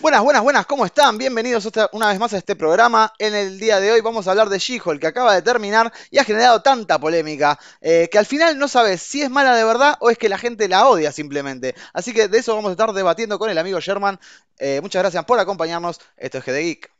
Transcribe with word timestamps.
Buenas, 0.00 0.22
buenas, 0.22 0.42
buenas, 0.42 0.64
¿cómo 0.64 0.86
están? 0.86 1.18
Bienvenidos 1.18 1.68
una 1.92 2.08
vez 2.08 2.18
más 2.18 2.32
a 2.32 2.38
este 2.38 2.56
programa. 2.56 3.12
En 3.18 3.34
el 3.34 3.60
día 3.60 3.80
de 3.80 3.92
hoy 3.92 4.00
vamos 4.00 4.26
a 4.26 4.30
hablar 4.30 4.48
de 4.48 4.58
She-Hulk, 4.58 4.98
que 4.98 5.06
acaba 5.06 5.34
de 5.34 5.42
terminar 5.42 5.92
y 6.10 6.16
ha 6.16 6.24
generado 6.24 6.62
tanta 6.62 6.98
polémica 6.98 7.58
eh, 7.82 8.08
que 8.10 8.16
al 8.16 8.24
final 8.24 8.58
no 8.58 8.66
sabes 8.66 9.02
si 9.02 9.20
es 9.20 9.28
mala 9.28 9.54
de 9.54 9.62
verdad 9.62 9.98
o 10.00 10.08
es 10.08 10.16
que 10.16 10.30
la 10.30 10.38
gente 10.38 10.68
la 10.68 10.88
odia 10.88 11.12
simplemente. 11.12 11.74
Así 11.92 12.14
que 12.14 12.28
de 12.28 12.38
eso 12.38 12.54
vamos 12.54 12.70
a 12.70 12.72
estar 12.72 12.94
debatiendo 12.94 13.38
con 13.38 13.50
el 13.50 13.58
amigo 13.58 13.78
Sherman. 13.78 14.18
Eh, 14.58 14.80
muchas 14.80 15.02
gracias 15.02 15.22
por 15.26 15.38
acompañarnos. 15.38 16.00
Esto 16.16 16.38
es 16.38 16.44
GD 16.46 16.56
Geek. 16.62 16.90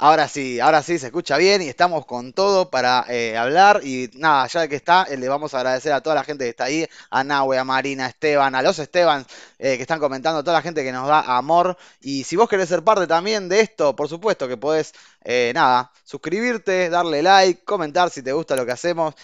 Ahora 0.00 0.28
sí, 0.28 0.60
ahora 0.60 0.80
sí 0.80 0.96
se 0.96 1.06
escucha 1.06 1.36
bien 1.38 1.60
y 1.60 1.68
estamos 1.68 2.06
con 2.06 2.32
todo 2.32 2.70
para 2.70 3.04
eh, 3.08 3.36
hablar. 3.36 3.80
Y 3.82 4.08
nada, 4.14 4.46
ya 4.46 4.68
que 4.68 4.76
está, 4.76 5.02
eh, 5.10 5.16
le 5.16 5.28
vamos 5.28 5.54
a 5.54 5.56
agradecer 5.58 5.92
a 5.92 6.00
toda 6.00 6.14
la 6.14 6.22
gente 6.22 6.44
que 6.44 6.50
está 6.50 6.64
ahí, 6.64 6.86
a 7.10 7.24
Nahue, 7.24 7.58
a 7.58 7.64
Marina, 7.64 8.06
a 8.06 8.08
Esteban, 8.10 8.54
a 8.54 8.62
los 8.62 8.78
Esteban 8.78 9.26
eh, 9.58 9.74
que 9.74 9.82
están 9.82 9.98
comentando, 9.98 10.38
a 10.38 10.44
toda 10.44 10.58
la 10.58 10.62
gente 10.62 10.84
que 10.84 10.92
nos 10.92 11.08
da 11.08 11.36
amor. 11.36 11.76
Y 12.00 12.22
si 12.22 12.36
vos 12.36 12.48
querés 12.48 12.68
ser 12.68 12.84
parte 12.84 13.08
también 13.08 13.48
de 13.48 13.58
esto, 13.58 13.96
por 13.96 14.08
supuesto 14.08 14.46
que 14.46 14.56
podés, 14.56 14.94
eh, 15.24 15.50
nada, 15.52 15.90
suscribirte, 16.04 16.90
darle 16.90 17.20
like, 17.20 17.64
comentar 17.64 18.08
si 18.10 18.22
te 18.22 18.32
gusta 18.32 18.54
lo 18.54 18.64
que 18.64 18.72
hacemos. 18.72 19.14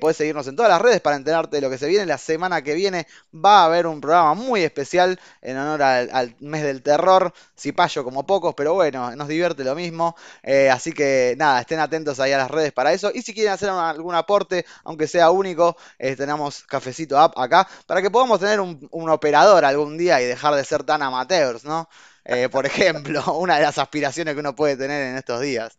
Podés 0.00 0.16
seguirnos 0.16 0.46
en 0.46 0.56
todas 0.56 0.70
las 0.70 0.80
redes 0.80 1.02
para 1.02 1.16
enterarte 1.16 1.56
de 1.56 1.60
lo 1.60 1.68
que 1.68 1.76
se 1.76 1.88
viene. 1.88 2.06
La 2.06 2.16
semana 2.16 2.62
que 2.62 2.72
viene 2.72 3.06
va 3.34 3.62
a 3.62 3.64
haber 3.66 3.86
un 3.86 4.00
programa 4.00 4.32
muy 4.34 4.62
especial 4.62 5.20
en 5.42 5.58
honor 5.58 5.82
al, 5.82 6.10
al 6.10 6.34
mes 6.40 6.62
del 6.62 6.82
terror. 6.82 7.34
Cipayo 7.58 8.02
como 8.02 8.26
pocos, 8.26 8.54
pero 8.54 8.74
bueno, 8.74 9.14
nos 9.14 9.28
divierte 9.28 9.62
lo 9.62 9.74
mismo. 9.74 10.16
Eh, 10.42 10.70
así 10.70 10.92
que 10.92 11.34
nada, 11.38 11.60
estén 11.60 11.78
atentos 11.80 12.20
ahí 12.20 12.32
a 12.32 12.38
las 12.38 12.50
redes 12.50 12.72
para 12.72 12.92
eso. 12.92 13.10
Y 13.14 13.22
si 13.22 13.34
quieren 13.34 13.52
hacer 13.52 13.70
una- 13.70 13.90
algún 13.90 14.14
aporte, 14.14 14.64
aunque 14.84 15.06
sea 15.08 15.30
único, 15.30 15.76
eh, 15.98 16.16
tenemos 16.16 16.64
Cafecito 16.64 17.18
App 17.18 17.38
acá 17.38 17.68
para 17.86 18.02
que 18.02 18.10
podamos 18.10 18.40
tener 18.40 18.60
un, 18.60 18.86
un 18.90 19.10
operador 19.10 19.64
algún 19.64 19.96
día 19.98 20.20
y 20.20 20.26
dejar 20.26 20.54
de 20.54 20.64
ser 20.64 20.84
tan 20.84 21.02
amateurs, 21.02 21.64
¿no? 21.64 21.88
Eh, 22.24 22.48
por 22.50 22.66
ejemplo, 22.66 23.22
una 23.38 23.56
de 23.56 23.62
las 23.62 23.78
aspiraciones 23.78 24.34
que 24.34 24.40
uno 24.40 24.54
puede 24.54 24.76
tener 24.76 25.02
en 25.08 25.16
estos 25.16 25.40
días. 25.40 25.76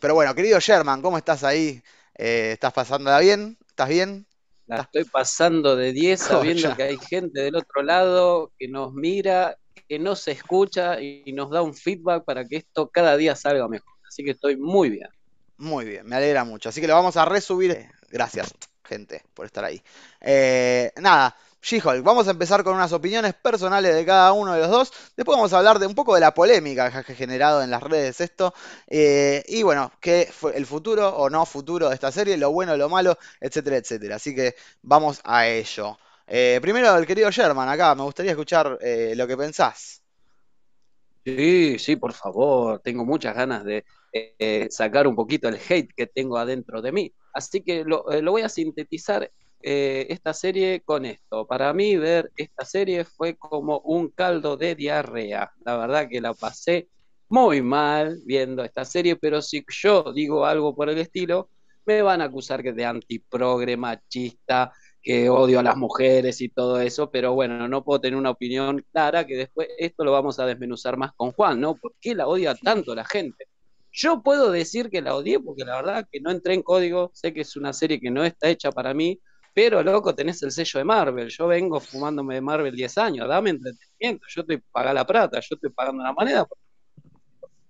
Pero 0.00 0.14
bueno, 0.14 0.34
querido 0.34 0.58
Sherman, 0.60 1.02
¿cómo 1.02 1.18
estás 1.18 1.44
ahí? 1.44 1.82
¿estás 2.14 2.72
pasándola 2.72 3.18
bien? 3.20 3.56
¿Estás 3.68 3.88
bien? 3.88 4.26
La 4.66 4.76
¿Estás 4.76 4.86
estoy 4.86 5.04
pasando 5.04 5.76
de 5.76 5.92
10 5.92 6.20
sabiendo 6.24 6.74
que 6.74 6.82
hay 6.84 6.98
gente 6.98 7.40
del 7.42 7.56
otro 7.56 7.82
lado 7.82 8.52
que 8.58 8.68
nos 8.68 8.92
mira, 8.94 9.56
que 9.90 9.98
nos 9.98 10.28
escucha 10.28 11.00
y 11.00 11.32
nos 11.32 11.50
da 11.50 11.62
un 11.62 11.74
feedback 11.74 12.24
para 12.24 12.44
que 12.44 12.58
esto 12.58 12.88
cada 12.90 13.16
día 13.16 13.34
salga 13.34 13.66
mejor. 13.66 13.92
Así 14.06 14.22
que 14.22 14.30
estoy 14.30 14.56
muy 14.56 14.88
bien. 14.88 15.08
Muy 15.56 15.84
bien, 15.84 16.06
me 16.06 16.14
alegra 16.14 16.44
mucho. 16.44 16.68
Así 16.68 16.80
que 16.80 16.86
lo 16.86 16.94
vamos 16.94 17.16
a 17.16 17.24
resubir. 17.24 17.72
Eh, 17.72 17.90
Gracias, 18.08 18.54
gente, 18.84 19.24
por 19.34 19.46
estar 19.46 19.64
ahí. 19.64 19.82
Eh, 20.20 20.92
nada, 20.98 21.36
She-Hulk, 21.60 22.04
vamos 22.04 22.28
a 22.28 22.30
empezar 22.30 22.62
con 22.62 22.76
unas 22.76 22.92
opiniones 22.92 23.34
personales 23.34 23.92
de 23.92 24.06
cada 24.06 24.32
uno 24.32 24.54
de 24.54 24.60
los 24.60 24.70
dos. 24.70 24.92
Después 25.16 25.36
vamos 25.36 25.52
a 25.52 25.58
hablar 25.58 25.80
de 25.80 25.88
un 25.88 25.96
poco 25.96 26.14
de 26.14 26.20
la 26.20 26.34
polémica 26.34 26.88
que 26.92 27.12
ha 27.12 27.16
generado 27.16 27.60
en 27.60 27.70
las 27.70 27.82
redes 27.82 28.20
esto. 28.20 28.54
Eh, 28.86 29.42
y 29.48 29.64
bueno, 29.64 29.90
qué 30.00 30.28
fue 30.32 30.56
el 30.56 30.66
futuro 30.66 31.08
o 31.16 31.28
no 31.28 31.44
futuro 31.46 31.88
de 31.88 31.96
esta 31.96 32.12
serie, 32.12 32.36
lo 32.36 32.52
bueno, 32.52 32.76
lo 32.76 32.88
malo, 32.88 33.18
etcétera, 33.40 33.78
etcétera. 33.78 34.14
Así 34.14 34.36
que 34.36 34.54
vamos 34.82 35.20
a 35.24 35.48
ello. 35.48 35.98
Eh, 36.32 36.60
primero, 36.62 36.96
el 36.96 37.06
querido 37.06 37.28
Sherman, 37.28 37.68
acá, 37.68 37.92
me 37.96 38.04
gustaría 38.04 38.30
escuchar 38.30 38.78
eh, 38.80 39.14
lo 39.16 39.26
que 39.26 39.36
pensás. 39.36 40.00
Sí, 41.24 41.76
sí, 41.80 41.96
por 41.96 42.12
favor, 42.12 42.78
tengo 42.78 43.04
muchas 43.04 43.34
ganas 43.34 43.64
de 43.64 43.84
eh, 44.12 44.68
sacar 44.70 45.08
un 45.08 45.16
poquito 45.16 45.48
el 45.48 45.58
hate 45.68 45.92
que 45.94 46.06
tengo 46.06 46.38
adentro 46.38 46.80
de 46.80 46.92
mí. 46.92 47.12
Así 47.34 47.62
que 47.62 47.84
lo, 47.84 48.04
lo 48.22 48.30
voy 48.30 48.42
a 48.42 48.48
sintetizar 48.48 49.30
esta 49.62 50.32
serie 50.32 50.82
con 50.82 51.04
esto. 51.04 51.46
Para 51.46 51.74
mí 51.74 51.96
ver 51.96 52.30
esta 52.36 52.64
serie 52.64 53.04
fue 53.04 53.36
como 53.36 53.80
un 53.80 54.08
caldo 54.10 54.56
de 54.56 54.74
diarrea. 54.74 55.52
La 55.64 55.76
verdad 55.76 56.08
que 56.08 56.20
la 56.20 56.32
pasé 56.32 56.88
muy 57.28 57.60
mal 57.60 58.20
viendo 58.24 58.64
esta 58.64 58.84
serie, 58.84 59.16
pero 59.16 59.42
si 59.42 59.64
yo 59.68 60.12
digo 60.14 60.46
algo 60.46 60.74
por 60.74 60.88
el 60.88 60.98
estilo, 60.98 61.50
me 61.84 62.02
van 62.02 62.22
a 62.22 62.24
acusar 62.24 62.62
de 62.62 62.84
antiprogre, 62.84 63.76
machista, 63.76 64.72
que 65.02 65.30
odio 65.30 65.60
a 65.60 65.62
las 65.62 65.76
mujeres 65.76 66.40
y 66.40 66.48
todo 66.48 66.80
eso, 66.80 67.10
pero 67.10 67.32
bueno, 67.32 67.66
no 67.68 67.82
puedo 67.84 68.00
tener 68.00 68.18
una 68.18 68.30
opinión 68.30 68.84
clara, 68.92 69.26
que 69.26 69.36
después 69.36 69.68
esto 69.78 70.04
lo 70.04 70.12
vamos 70.12 70.38
a 70.38 70.46
desmenuzar 70.46 70.96
más 70.96 71.12
con 71.14 71.32
Juan, 71.32 71.60
¿no? 71.60 71.74
¿Por 71.74 71.94
qué 72.00 72.14
la 72.14 72.26
odia 72.26 72.54
tanto 72.54 72.94
la 72.94 73.04
gente? 73.04 73.46
Yo 73.92 74.22
puedo 74.22 74.50
decir 74.50 74.90
que 74.90 75.02
la 75.02 75.16
odié 75.16 75.40
porque 75.40 75.64
la 75.64 75.76
verdad 75.76 76.06
que 76.10 76.20
no 76.20 76.30
entré 76.30 76.54
en 76.54 76.62
código, 76.62 77.10
sé 77.14 77.32
que 77.32 77.40
es 77.40 77.56
una 77.56 77.72
serie 77.72 78.00
que 78.00 78.10
no 78.10 78.24
está 78.24 78.48
hecha 78.48 78.70
para 78.70 78.94
mí, 78.94 79.18
pero 79.54 79.82
loco, 79.82 80.14
tenés 80.14 80.42
el 80.42 80.52
sello 80.52 80.78
de 80.78 80.84
Marvel, 80.84 81.28
yo 81.28 81.46
vengo 81.48 81.80
fumándome 81.80 82.34
de 82.34 82.40
Marvel 82.40 82.74
10 82.74 82.98
años, 82.98 83.28
dame 83.28 83.50
entretenimiento, 83.50 84.26
yo 84.28 84.44
te 84.44 84.58
paga 84.58 84.92
la 84.92 85.04
plata, 85.04 85.40
yo 85.40 85.54
estoy 85.54 85.70
pagando 85.70 86.04
la 86.04 86.12
moneda 86.12 86.46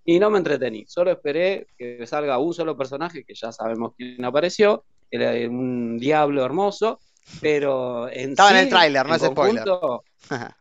y 0.04 0.18
no 0.18 0.28
me 0.30 0.38
entretení, 0.38 0.84
solo 0.86 1.10
esperé 1.10 1.68
que 1.78 2.06
salga 2.06 2.38
un 2.38 2.52
solo 2.52 2.76
personaje, 2.76 3.24
que 3.24 3.34
ya 3.34 3.52
sabemos 3.52 3.94
quién 3.96 4.24
apareció, 4.24 4.84
era 5.10 5.32
un 5.48 5.98
diablo 5.98 6.44
hermoso, 6.44 7.00
pero 7.40 8.08
en 8.08 8.30
Estaba 8.30 8.50
en 8.50 8.56
el 8.56 8.68
tráiler, 8.68 9.06
no 9.06 9.14
es 9.14 9.22
spoiler. 9.22 9.64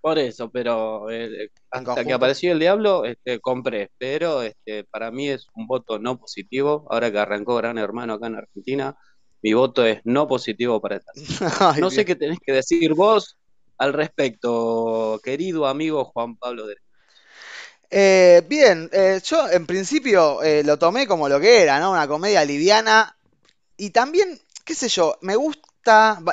por 0.00 0.18
eso, 0.18 0.50
pero 0.50 1.10
eh, 1.10 1.50
En 1.72 1.88
hasta 1.88 2.04
que 2.04 2.12
apareció 2.12 2.52
el 2.52 2.58
diablo, 2.58 3.04
este, 3.04 3.40
compré, 3.40 3.90
pero 3.98 4.42
este, 4.42 4.84
para 4.84 5.10
mí 5.10 5.30
es 5.30 5.46
un 5.54 5.66
voto 5.66 5.98
no 5.98 6.18
positivo, 6.18 6.86
ahora 6.90 7.10
que 7.10 7.18
arrancó 7.18 7.56
Gran 7.56 7.78
Hermano 7.78 8.14
acá 8.14 8.26
en 8.26 8.36
Argentina, 8.36 8.96
mi 9.42 9.52
voto 9.52 9.84
es 9.84 10.00
no 10.04 10.26
positivo 10.28 10.80
para 10.80 10.96
esta. 10.96 11.12
Ay, 11.74 11.80
No 11.80 11.90
sé 11.90 11.96
bien. 11.96 12.06
qué 12.06 12.16
tenés 12.16 12.38
que 12.44 12.52
decir 12.52 12.94
vos 12.94 13.38
al 13.78 13.92
respecto, 13.92 15.20
querido 15.22 15.66
amigo 15.66 16.04
Juan 16.04 16.36
Pablo 16.36 16.66
de... 16.66 16.76
Eh, 17.90 18.42
bien, 18.48 18.88
eh, 18.92 19.20
yo 19.24 19.48
en 19.50 19.66
principio 19.66 20.42
eh, 20.42 20.64
lo 20.64 20.78
tomé 20.78 21.06
como 21.06 21.28
lo 21.28 21.38
que 21.40 21.62
era, 21.62 21.78
¿no? 21.78 21.92
Una 21.92 22.08
comedia 22.08 22.44
liviana. 22.44 23.16
Y 23.76 23.90
también, 23.90 24.40
qué 24.64 24.74
sé 24.74 24.88
yo, 24.88 25.16
me 25.20 25.36
gusta. 25.36 25.68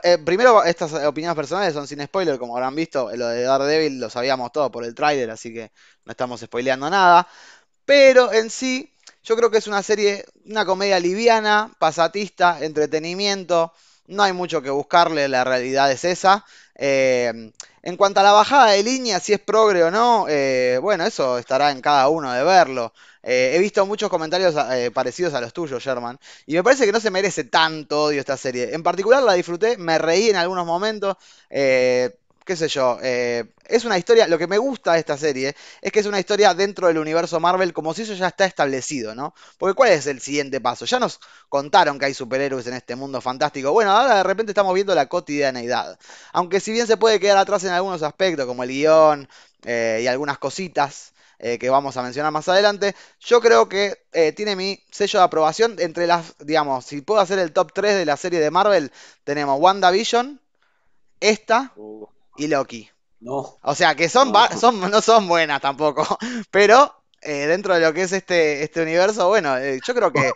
Eh, 0.03 0.17
primero, 0.19 0.63
estas 0.63 0.93
opiniones 0.93 1.35
personales 1.35 1.73
son 1.73 1.87
sin 1.87 2.01
spoiler, 2.03 2.37
como 2.39 2.55
habrán 2.55 2.75
visto. 2.75 3.09
Lo 3.15 3.27
de 3.27 3.43
Daredevil 3.43 3.99
lo 3.99 4.09
sabíamos 4.09 4.51
todo 4.51 4.71
por 4.71 4.83
el 4.85 4.95
tráiler, 4.95 5.29
así 5.31 5.53
que 5.53 5.71
no 6.05 6.11
estamos 6.11 6.41
spoileando 6.41 6.89
nada. 6.89 7.27
Pero 7.85 8.31
en 8.33 8.49
sí, 8.49 8.93
yo 9.23 9.35
creo 9.35 9.51
que 9.51 9.57
es 9.59 9.67
una 9.67 9.83
serie, 9.83 10.25
una 10.45 10.65
comedia 10.65 10.99
liviana, 10.99 11.73
pasatista, 11.79 12.59
entretenimiento. 12.63 13.73
No 14.07 14.23
hay 14.23 14.33
mucho 14.33 14.61
que 14.61 14.69
buscarle, 14.69 15.27
la 15.27 15.43
realidad 15.43 15.91
es 15.91 16.05
esa. 16.05 16.45
Eh, 16.75 17.51
en 17.83 17.97
cuanto 17.97 18.19
a 18.19 18.23
la 18.23 18.31
bajada 18.31 18.71
de 18.71 18.83
línea, 18.83 19.19
si 19.19 19.33
es 19.33 19.39
progre 19.39 19.83
o 19.83 19.91
no, 19.91 20.25
eh, 20.29 20.79
bueno, 20.81 21.05
eso 21.05 21.37
estará 21.37 21.71
en 21.71 21.81
cada 21.81 22.09
uno 22.09 22.31
de 22.31 22.43
verlo. 22.43 22.93
Eh, 23.23 23.53
he 23.55 23.59
visto 23.59 23.85
muchos 23.85 24.09
comentarios 24.09 24.55
eh, 24.71 24.91
parecidos 24.91 25.33
a 25.33 25.41
los 25.41 25.53
tuyos, 25.53 25.83
Sherman, 25.83 26.19
y 26.45 26.55
me 26.55 26.63
parece 26.63 26.85
que 26.85 26.91
no 26.91 26.99
se 26.99 27.11
merece 27.11 27.43
tanto 27.45 28.03
odio 28.05 28.19
esta 28.19 28.37
serie. 28.37 28.73
En 28.73 28.83
particular 28.83 29.21
la 29.23 29.33
disfruté, 29.33 29.77
me 29.77 29.97
reí 29.97 30.29
en 30.29 30.35
algunos 30.37 30.65
momentos. 30.65 31.15
eh, 31.49 32.15
qué 32.43 32.55
sé 32.55 32.67
yo, 32.67 32.97
eh, 33.03 33.45
es 33.65 33.85
una 33.85 33.97
historia, 33.99 34.27
lo 34.27 34.37
que 34.37 34.47
me 34.47 34.57
gusta 34.57 34.93
de 34.93 34.99
esta 34.99 35.15
serie 35.17 35.55
es 35.79 35.91
que 35.91 35.99
es 35.99 36.07
una 36.07 36.19
historia 36.19 36.53
dentro 36.55 36.87
del 36.87 36.97
universo 36.97 37.39
Marvel 37.39 37.71
como 37.71 37.93
si 37.93 38.01
eso 38.01 38.13
ya 38.15 38.27
está 38.29 38.45
establecido, 38.45 39.13
¿no? 39.13 39.33
Porque 39.59 39.75
¿cuál 39.75 39.91
es 39.91 40.07
el 40.07 40.19
siguiente 40.21 40.59
paso? 40.59 40.85
Ya 40.85 40.99
nos 40.99 41.19
contaron 41.49 41.99
que 41.99 42.05
hay 42.05 42.13
superhéroes 42.15 42.65
en 42.67 42.73
este 42.73 42.95
mundo 42.95 43.21
fantástico. 43.21 43.71
Bueno, 43.71 43.91
ahora 43.91 44.15
de 44.17 44.23
repente 44.23 44.51
estamos 44.51 44.73
viendo 44.73 44.95
la 44.95 45.05
cotidianeidad. 45.07 45.97
Aunque 46.33 46.59
si 46.59 46.71
bien 46.71 46.87
se 46.87 46.97
puede 46.97 47.19
quedar 47.19 47.37
atrás 47.37 47.63
en 47.63 47.71
algunos 47.71 48.01
aspectos, 48.03 48.45
como 48.47 48.63
el 48.63 48.69
guion 48.69 49.29
y 49.65 50.07
algunas 50.07 50.37
cositas 50.39 51.13
eh, 51.43 51.57
que 51.57 51.69
vamos 51.69 51.97
a 51.97 52.03
mencionar 52.03 52.31
más 52.31 52.47
adelante, 52.47 52.95
yo 53.19 53.41
creo 53.41 53.67
que 53.67 53.97
eh, 54.13 54.31
tiene 54.31 54.55
mi 54.55 54.79
sello 54.91 55.19
de 55.19 55.25
aprobación 55.25 55.75
entre 55.79 56.05
las, 56.07 56.35
digamos, 56.39 56.85
si 56.85 57.01
puedo 57.01 57.19
hacer 57.19 57.39
el 57.39 57.51
top 57.51 57.73
3 57.73 57.95
de 57.95 58.05
la 58.05 58.15
serie 58.15 58.39
de 58.39 58.51
Marvel, 58.51 58.91
tenemos 59.23 59.59
WandaVision, 59.59 60.39
esta 61.19 61.73
y 62.37 62.47
Loki. 62.47 62.89
no, 63.19 63.57
O 63.61 63.75
sea, 63.75 63.95
que 63.95 64.09
son, 64.09 64.31
no. 64.31 64.47
son, 64.59 64.79
no 64.91 65.01
son 65.01 65.27
buenas 65.27 65.61
tampoco, 65.61 66.05
pero 66.51 67.03
eh, 67.21 67.47
dentro 67.47 67.73
de 67.75 67.81
lo 67.81 67.93
que 67.93 68.03
es 68.03 68.11
este, 68.13 68.63
este 68.63 68.81
universo, 68.81 69.27
bueno, 69.27 69.57
eh, 69.57 69.79
yo 69.85 69.93
creo 69.93 70.11
que 70.11 70.31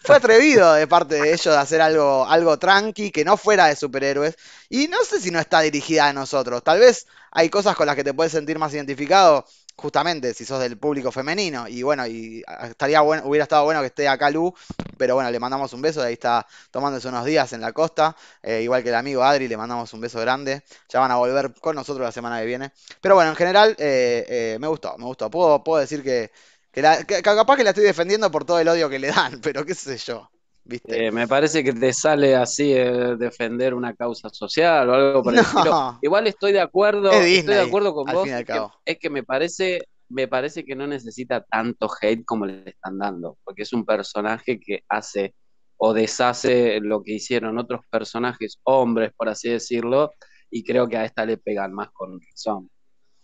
fue 0.00 0.16
atrevido 0.16 0.72
de 0.74 0.86
parte 0.86 1.16
de 1.16 1.28
ellos 1.30 1.54
de 1.54 1.56
hacer 1.56 1.80
algo, 1.80 2.26
algo 2.26 2.58
tranqui, 2.58 3.10
que 3.10 3.24
no 3.24 3.36
fuera 3.36 3.66
de 3.66 3.76
superhéroes. 3.76 4.36
Y 4.68 4.88
no 4.88 5.04
sé 5.04 5.20
si 5.20 5.30
no 5.30 5.38
está 5.38 5.60
dirigida 5.60 6.08
a 6.08 6.12
nosotros. 6.12 6.62
Tal 6.64 6.80
vez 6.80 7.06
hay 7.30 7.48
cosas 7.50 7.76
con 7.76 7.86
las 7.86 7.96
que 7.96 8.04
te 8.04 8.14
puedes 8.14 8.32
sentir 8.32 8.58
más 8.58 8.74
identificado, 8.74 9.44
justamente 9.76 10.34
si 10.34 10.44
sos 10.44 10.60
del 10.60 10.78
público 10.78 11.12
femenino. 11.12 11.68
Y 11.68 11.82
bueno, 11.82 12.06
y 12.06 12.42
ah, 12.46 12.68
estaría 12.68 13.00
bueno, 13.02 13.22
hubiera 13.26 13.44
estado 13.44 13.64
bueno 13.64 13.80
que 13.80 13.86
esté 13.86 14.08
acá 14.08 14.30
Lu, 14.30 14.54
pero 14.96 15.14
bueno, 15.14 15.30
le 15.30 15.38
mandamos 15.40 15.72
un 15.72 15.82
beso, 15.82 16.02
ahí 16.02 16.14
está 16.14 16.46
tomándose 16.70 17.08
unos 17.08 17.24
días 17.24 17.52
en 17.52 17.60
la 17.60 17.72
costa. 17.72 18.16
Eh, 18.42 18.62
igual 18.62 18.82
que 18.82 18.88
el 18.90 18.94
amigo 18.94 19.22
Adri, 19.22 19.48
le 19.48 19.56
mandamos 19.56 19.92
un 19.92 20.00
beso 20.00 20.20
grande. 20.20 20.62
Ya 20.88 21.00
van 21.00 21.10
a 21.10 21.16
volver 21.16 21.52
con 21.60 21.76
nosotros 21.76 22.04
la 22.04 22.12
semana 22.12 22.40
que 22.40 22.46
viene. 22.46 22.72
Pero 23.00 23.14
bueno, 23.14 23.30
en 23.30 23.36
general, 23.36 23.70
eh, 23.78 24.24
eh, 24.28 24.58
me 24.60 24.66
gustó, 24.68 24.96
me 24.98 25.04
gustó. 25.04 25.30
Puedo, 25.30 25.62
puedo 25.62 25.80
decir 25.80 26.02
que, 26.02 26.30
que, 26.72 26.82
la- 26.82 27.04
que 27.04 27.22
capaz 27.22 27.56
que 27.56 27.64
la 27.64 27.70
estoy 27.70 27.84
defendiendo 27.84 28.30
por 28.30 28.44
todo 28.44 28.58
el 28.58 28.68
odio 28.68 28.88
que 28.88 28.98
le 28.98 29.08
dan, 29.08 29.40
pero 29.42 29.64
qué 29.64 29.74
sé 29.74 29.96
yo. 29.98 30.30
¿Viste? 30.66 31.06
Eh, 31.06 31.12
me 31.12 31.26
parece 31.28 31.62
que 31.62 31.72
te 31.72 31.92
sale 31.92 32.34
así 32.34 32.72
eh, 32.72 33.16
defender 33.16 33.74
una 33.74 33.94
causa 33.94 34.28
social 34.28 34.88
o 34.88 34.94
algo 34.94 35.22
por 35.22 35.34
el 35.34 35.40
estilo. 35.40 35.98
Igual 36.02 36.26
estoy 36.26 36.52
de 36.52 36.60
acuerdo, 36.60 37.10
es 37.10 37.38
estoy 37.38 37.54
de 37.54 37.60
acuerdo 37.60 37.94
con 37.94 38.12
vos, 38.12 38.24
que, 38.24 38.66
es 38.84 38.98
que 38.98 39.10
me 39.10 39.22
parece, 39.22 39.88
me 40.08 40.28
parece 40.28 40.64
que 40.64 40.74
no 40.74 40.86
necesita 40.86 41.42
tanto 41.42 41.88
hate 42.00 42.24
como 42.24 42.46
le 42.46 42.68
están 42.68 42.98
dando, 42.98 43.38
porque 43.44 43.62
es 43.62 43.72
un 43.72 43.84
personaje 43.84 44.60
que 44.60 44.80
hace 44.88 45.34
o 45.78 45.92
deshace 45.92 46.80
lo 46.80 47.02
que 47.02 47.14
hicieron 47.14 47.58
otros 47.58 47.80
personajes, 47.90 48.58
hombres, 48.64 49.12
por 49.16 49.28
así 49.28 49.50
decirlo, 49.50 50.12
y 50.50 50.64
creo 50.64 50.88
que 50.88 50.96
a 50.96 51.04
esta 51.04 51.26
le 51.26 51.36
pegan 51.36 51.72
más 51.72 51.90
con 51.92 52.18
razón. 52.20 52.70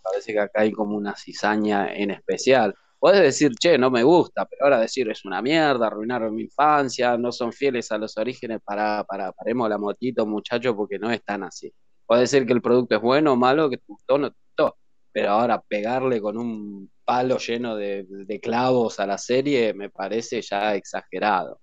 Parece 0.02 0.32
que 0.32 0.40
acá 0.40 0.62
hay 0.62 0.72
como 0.72 0.96
una 0.96 1.16
cizaña 1.16 1.94
en 1.94 2.10
especial. 2.10 2.74
Puedes 3.02 3.20
decir, 3.20 3.50
che, 3.58 3.76
no 3.78 3.90
me 3.90 4.04
gusta, 4.04 4.44
pero 4.44 4.62
ahora 4.62 4.78
decir 4.78 5.10
es 5.10 5.24
una 5.24 5.42
mierda, 5.42 5.88
arruinaron 5.88 6.32
mi 6.32 6.42
infancia, 6.42 7.16
no 7.18 7.32
son 7.32 7.52
fieles 7.52 7.90
a 7.90 7.98
los 7.98 8.16
orígenes, 8.16 8.60
para, 8.64 9.02
para, 9.02 9.32
paremos 9.32 9.68
la 9.68 9.76
motito, 9.76 10.24
muchachos, 10.24 10.72
porque 10.76 11.00
no 11.00 11.10
es 11.10 11.20
tan 11.24 11.42
así. 11.42 11.74
Puede 12.06 12.20
decir 12.20 12.46
que 12.46 12.52
el 12.52 12.62
producto 12.62 12.94
es 12.94 13.02
bueno 13.02 13.32
o 13.32 13.36
malo, 13.36 13.68
que 13.68 13.78
te 13.78 13.82
gustó 13.88 14.14
o 14.14 14.18
no 14.18 14.30
te 14.30 14.36
gustó, 14.46 14.76
pero 15.10 15.30
ahora 15.30 15.60
pegarle 15.60 16.20
con 16.20 16.38
un 16.38 16.92
palo 17.04 17.38
lleno 17.38 17.74
de, 17.74 18.06
de 18.08 18.38
clavos 18.38 19.00
a 19.00 19.06
la 19.08 19.18
serie 19.18 19.74
me 19.74 19.90
parece 19.90 20.40
ya 20.40 20.76
exagerado. 20.76 21.58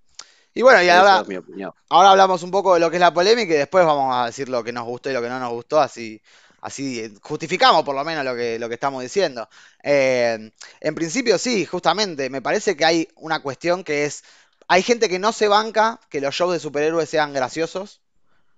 Y 0.54 0.62
bueno, 0.62 0.84
y 0.84 0.90
ahora, 0.90 1.24
es 1.26 1.68
ahora 1.90 2.12
hablamos 2.12 2.44
un 2.44 2.52
poco 2.52 2.74
de 2.74 2.82
lo 2.82 2.90
que 2.90 2.98
es 2.98 3.02
la 3.02 3.14
polémica 3.14 3.54
y 3.54 3.60
después 3.60 3.86
vamos 3.86 4.14
a 4.14 4.26
decir 4.26 4.50
lo 4.50 4.62
que 4.62 4.74
nos 4.74 4.84
gustó 4.84 5.10
y 5.10 5.14
lo 5.14 5.22
que 5.22 5.30
no 5.30 5.40
nos 5.40 5.52
gustó, 5.52 5.80
así, 5.80 6.22
así 6.62 7.00
eh, 7.00 7.12
justificamos 7.22 7.84
por 7.84 7.96
lo 7.96 8.04
menos 8.04 8.24
lo 8.26 8.36
que, 8.36 8.60
lo 8.60 8.68
que 8.68 8.76
estamos 8.76 9.02
diciendo. 9.04 9.48
Eh, 9.84 10.52
en 10.82 10.96
principio 10.96 11.38
sí, 11.38 11.66
justamente, 11.66 12.30
me 12.30 12.42
parece 12.42 12.76
que 12.78 12.86
hay 12.86 13.08
una 13.16 13.42
cuestión 13.42 13.84
que 13.84 14.06
es, 14.06 14.24
hay 14.68 14.84
gente 14.84 15.10
que 15.10 15.20
no 15.20 15.32
se 15.32 15.48
banca 15.48 16.00
que 16.10 16.22
los 16.22 16.36
shows 16.36 16.54
de 16.54 16.60
superhéroes 16.60 17.10
sean 17.10 17.34
graciosos. 17.34 18.02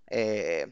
Eh, 0.08 0.72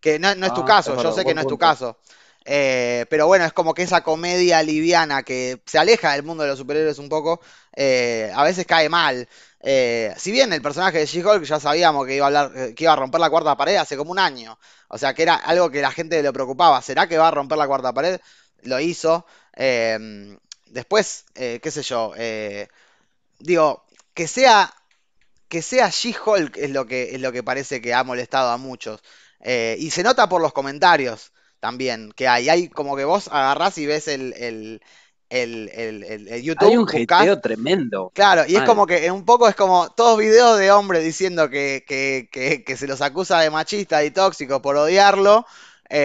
que 0.00 0.18
no, 0.18 0.34
no 0.34 0.46
es 0.46 0.54
tu 0.54 0.62
Ah, 0.62 0.64
caso, 0.64 0.96
yo 1.02 1.12
sé 1.12 1.24
que 1.24 1.34
no 1.34 1.40
es 1.42 1.46
tu 1.46 1.58
caso. 1.58 1.98
Eh, 2.46 3.06
pero 3.08 3.26
bueno, 3.26 3.46
es 3.46 3.52
como 3.54 3.72
que 3.72 3.82
esa 3.82 4.02
comedia 4.02 4.62
liviana 4.62 5.22
que 5.22 5.62
se 5.64 5.78
aleja 5.78 6.12
del 6.12 6.24
mundo 6.24 6.42
de 6.42 6.50
los 6.50 6.58
superhéroes 6.58 6.98
un 6.98 7.08
poco, 7.08 7.40
eh, 7.74 8.30
a 8.34 8.44
veces 8.44 8.66
cae 8.66 8.88
mal. 8.88 9.28
Eh, 9.60 10.12
si 10.18 10.30
bien 10.30 10.52
el 10.52 10.60
personaje 10.60 10.98
de 10.98 11.06
She-Hulk 11.06 11.44
ya 11.44 11.58
sabíamos 11.58 12.06
que 12.06 12.16
iba 12.16 12.92
a 12.92 12.96
romper 12.96 13.20
la 13.20 13.30
cuarta 13.30 13.56
pared 13.56 13.76
hace 13.76 13.96
como 13.96 14.10
un 14.10 14.18
año. 14.18 14.58
O 14.88 14.98
sea 14.98 15.14
que 15.14 15.22
era 15.22 15.36
algo 15.36 15.70
que 15.70 15.80
la 15.80 15.90
gente 15.90 16.22
le 16.22 16.32
preocupaba. 16.32 16.82
¿Será 16.82 17.08
que 17.08 17.16
va 17.18 17.28
a 17.28 17.30
romper 17.30 17.56
la 17.58 17.66
cuarta 17.66 17.94
pared? 17.94 18.20
Lo 18.62 18.78
hizo. 18.78 19.26
Después, 20.66 21.24
qué 21.34 21.70
sé 21.70 21.82
yo, 21.82 22.12
digo, 23.38 23.86
que 24.12 24.28
sea 24.28 24.72
que 25.48 25.62
sea 25.62 25.88
She-Hulk 25.88 26.56
es 26.56 26.70
lo 26.70 26.86
que, 26.86 27.14
es 27.14 27.20
lo 27.20 27.32
que 27.32 27.42
parece 27.42 27.80
que 27.80 27.94
ha 27.94 28.04
molestado 28.04 28.50
a 28.50 28.58
muchos. 28.58 29.00
Y 29.40 29.90
se 29.90 30.02
nota 30.02 30.28
por 30.28 30.42
los 30.42 30.52
comentarios 30.52 31.32
también 31.64 32.12
que 32.12 32.28
hay. 32.28 32.48
Hay 32.50 32.68
como 32.68 32.94
que 32.96 33.04
vos 33.06 33.28
agarrás 33.28 33.78
y 33.78 33.86
ves 33.86 34.06
el, 34.08 34.34
el, 34.34 34.82
el, 35.30 35.70
el- 35.74 36.02
el- 36.04 36.28
el 36.28 36.42
Hay 36.42 36.42
YouTube, 36.42 36.76
un 36.76 36.86
hateo 36.88 37.40
tremendo, 37.40 38.12
Claro, 38.12 38.44
y 38.46 38.56
es 38.56 38.62
como 38.64 38.86
que 38.86 39.10
un 39.10 39.24
poco 39.24 39.48
es 39.48 39.56
como 39.56 39.90
todos 39.90 40.18
videos 40.18 40.58
de 40.58 40.70
hombres 40.70 41.02
diciendo 41.04 41.50
que, 41.50 41.84
que, 41.88 42.28
que, 42.30 42.62
que 42.64 42.76
se 42.76 42.86
los 42.86 43.00
acusa 43.02 43.40
de 43.40 43.50
machistas 43.50 44.04
y 44.04 44.10
tóxicos 44.12 44.60
por 44.60 44.76
odiarlo. 44.76 45.46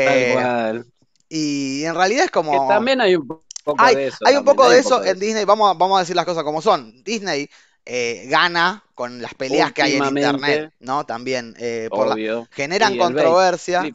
Tal 0.02 0.26
eh, 0.26 0.26
cual. 0.26 0.86
y 1.30 1.84
en 1.86 1.96
realidad 1.96 2.26
es 2.26 2.32
Que 2.50 2.60
como. 2.60 2.62
también 2.62 3.02
hay 3.02 3.16
un 3.16 3.28
poco 3.64 3.78
Hay, 3.78 3.96
de 3.96 4.08
eso, 4.08 4.26
hay 4.26 4.36
un 4.38 4.46
poco 4.46 4.68
hay 4.68 4.70
de 4.70 4.78
un 4.78 4.82
poco 4.82 5.00
eso 5.00 5.02
de 5.02 5.12
en. 5.12 5.20
Disney, 5.20 5.46
vamos 5.46 5.70
a, 5.72 5.74
vamos 5.74 5.98
a 5.98 6.02
decir 6.02 6.16
las 6.16 6.26
cosas 6.26 6.44
como 6.44 6.62
son. 6.62 7.04
Disney 7.04 7.50
eh, 7.86 8.26
gana 8.30 8.84
con 8.96 9.22
las 9.22 9.34
peleas 9.36 9.72
que 9.74 9.84
hay 9.84 9.96
en 9.96 10.06
internet, 10.06 10.68
¿no? 10.80 11.06
También 11.06 11.56
eh, 11.60 11.90
por 11.94 12.08
la, 12.08 12.20
generan 12.52 12.98
bait, 13.14 13.40
controversia. 13.78 13.94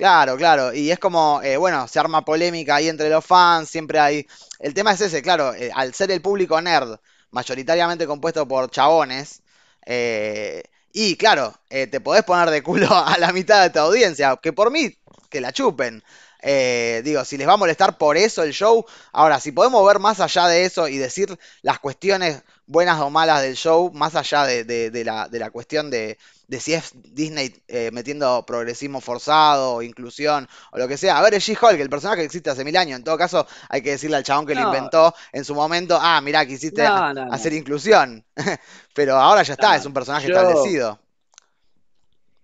Claro, 0.00 0.36
claro, 0.38 0.72
y 0.72 0.90
es 0.90 0.98
como, 0.98 1.42
eh, 1.42 1.58
bueno, 1.58 1.86
se 1.86 1.98
arma 2.00 2.24
polémica 2.24 2.76
ahí 2.76 2.88
entre 2.88 3.10
los 3.10 3.22
fans, 3.24 3.68
siempre 3.68 3.98
hay... 3.98 4.26
El 4.58 4.72
tema 4.72 4.92
es 4.92 5.00
ese, 5.02 5.20
claro, 5.20 5.52
eh, 5.54 5.70
al 5.74 5.92
ser 5.92 6.10
el 6.10 6.22
público 6.22 6.58
nerd, 6.62 6.96
mayoritariamente 7.32 8.06
compuesto 8.06 8.48
por 8.48 8.70
chabones, 8.70 9.42
eh, 9.84 10.62
y 10.94 11.16
claro, 11.16 11.54
eh, 11.68 11.86
te 11.86 12.00
podés 12.00 12.24
poner 12.24 12.48
de 12.48 12.62
culo 12.62 12.88
a 12.90 13.18
la 13.18 13.30
mitad 13.32 13.62
de 13.62 13.68
tu 13.70 13.78
audiencia, 13.78 14.38
que 14.42 14.54
por 14.54 14.70
mí, 14.70 14.96
que 15.28 15.40
la 15.42 15.52
chupen. 15.52 16.02
Eh, 16.42 17.02
digo, 17.04 17.22
si 17.26 17.36
les 17.36 17.46
va 17.46 17.52
a 17.52 17.56
molestar 17.58 17.98
por 17.98 18.16
eso 18.16 18.42
el 18.42 18.52
show, 18.54 18.86
ahora, 19.12 19.38
si 19.38 19.52
podemos 19.52 19.86
ver 19.86 19.98
más 19.98 20.20
allá 20.20 20.46
de 20.48 20.64
eso 20.64 20.88
y 20.88 20.96
decir 20.96 21.38
las 21.60 21.78
cuestiones 21.78 22.42
buenas 22.66 22.98
o 23.00 23.10
malas 23.10 23.42
del 23.42 23.56
show, 23.56 23.90
más 23.92 24.14
allá 24.14 24.44
de, 24.46 24.64
de- 24.64 25.04
la, 25.04 25.28
de 25.28 25.38
la 25.38 25.50
cuestión 25.50 25.90
de, 25.90 26.16
de 26.50 26.58
si 26.58 26.74
es 26.74 26.90
Disney 26.94 27.54
eh, 27.68 27.90
metiendo 27.92 28.44
progresismo 28.44 29.00
forzado 29.00 29.74
o 29.74 29.82
inclusión 29.82 30.48
o 30.72 30.78
lo 30.78 30.88
que 30.88 30.96
sea. 30.96 31.16
A 31.16 31.22
ver, 31.22 31.34
es 31.34 31.44
She-Hulk, 31.44 31.78
el 31.78 31.88
personaje 31.88 32.22
que 32.22 32.26
existe 32.26 32.50
hace 32.50 32.64
mil 32.64 32.76
años. 32.76 32.98
En 32.98 33.04
todo 33.04 33.16
caso, 33.16 33.46
hay 33.68 33.82
que 33.82 33.90
decirle 33.92 34.16
al 34.16 34.24
chabón 34.24 34.46
que 34.46 34.56
lo 34.56 34.62
inventó 34.62 35.14
en 35.32 35.44
su 35.44 35.54
momento, 35.54 35.96
ah, 36.00 36.20
mirá, 36.20 36.44
quisiste 36.44 36.82
no, 36.82 37.14
no, 37.14 37.32
hacer 37.32 37.52
inclusión. 37.52 38.24
Pero 38.94 39.14
ahora 39.16 39.44
ya 39.44 39.52
está, 39.52 39.76
es 39.76 39.86
un 39.86 39.94
personaje 39.94 40.26
Yo, 40.26 40.34
establecido. 40.34 40.98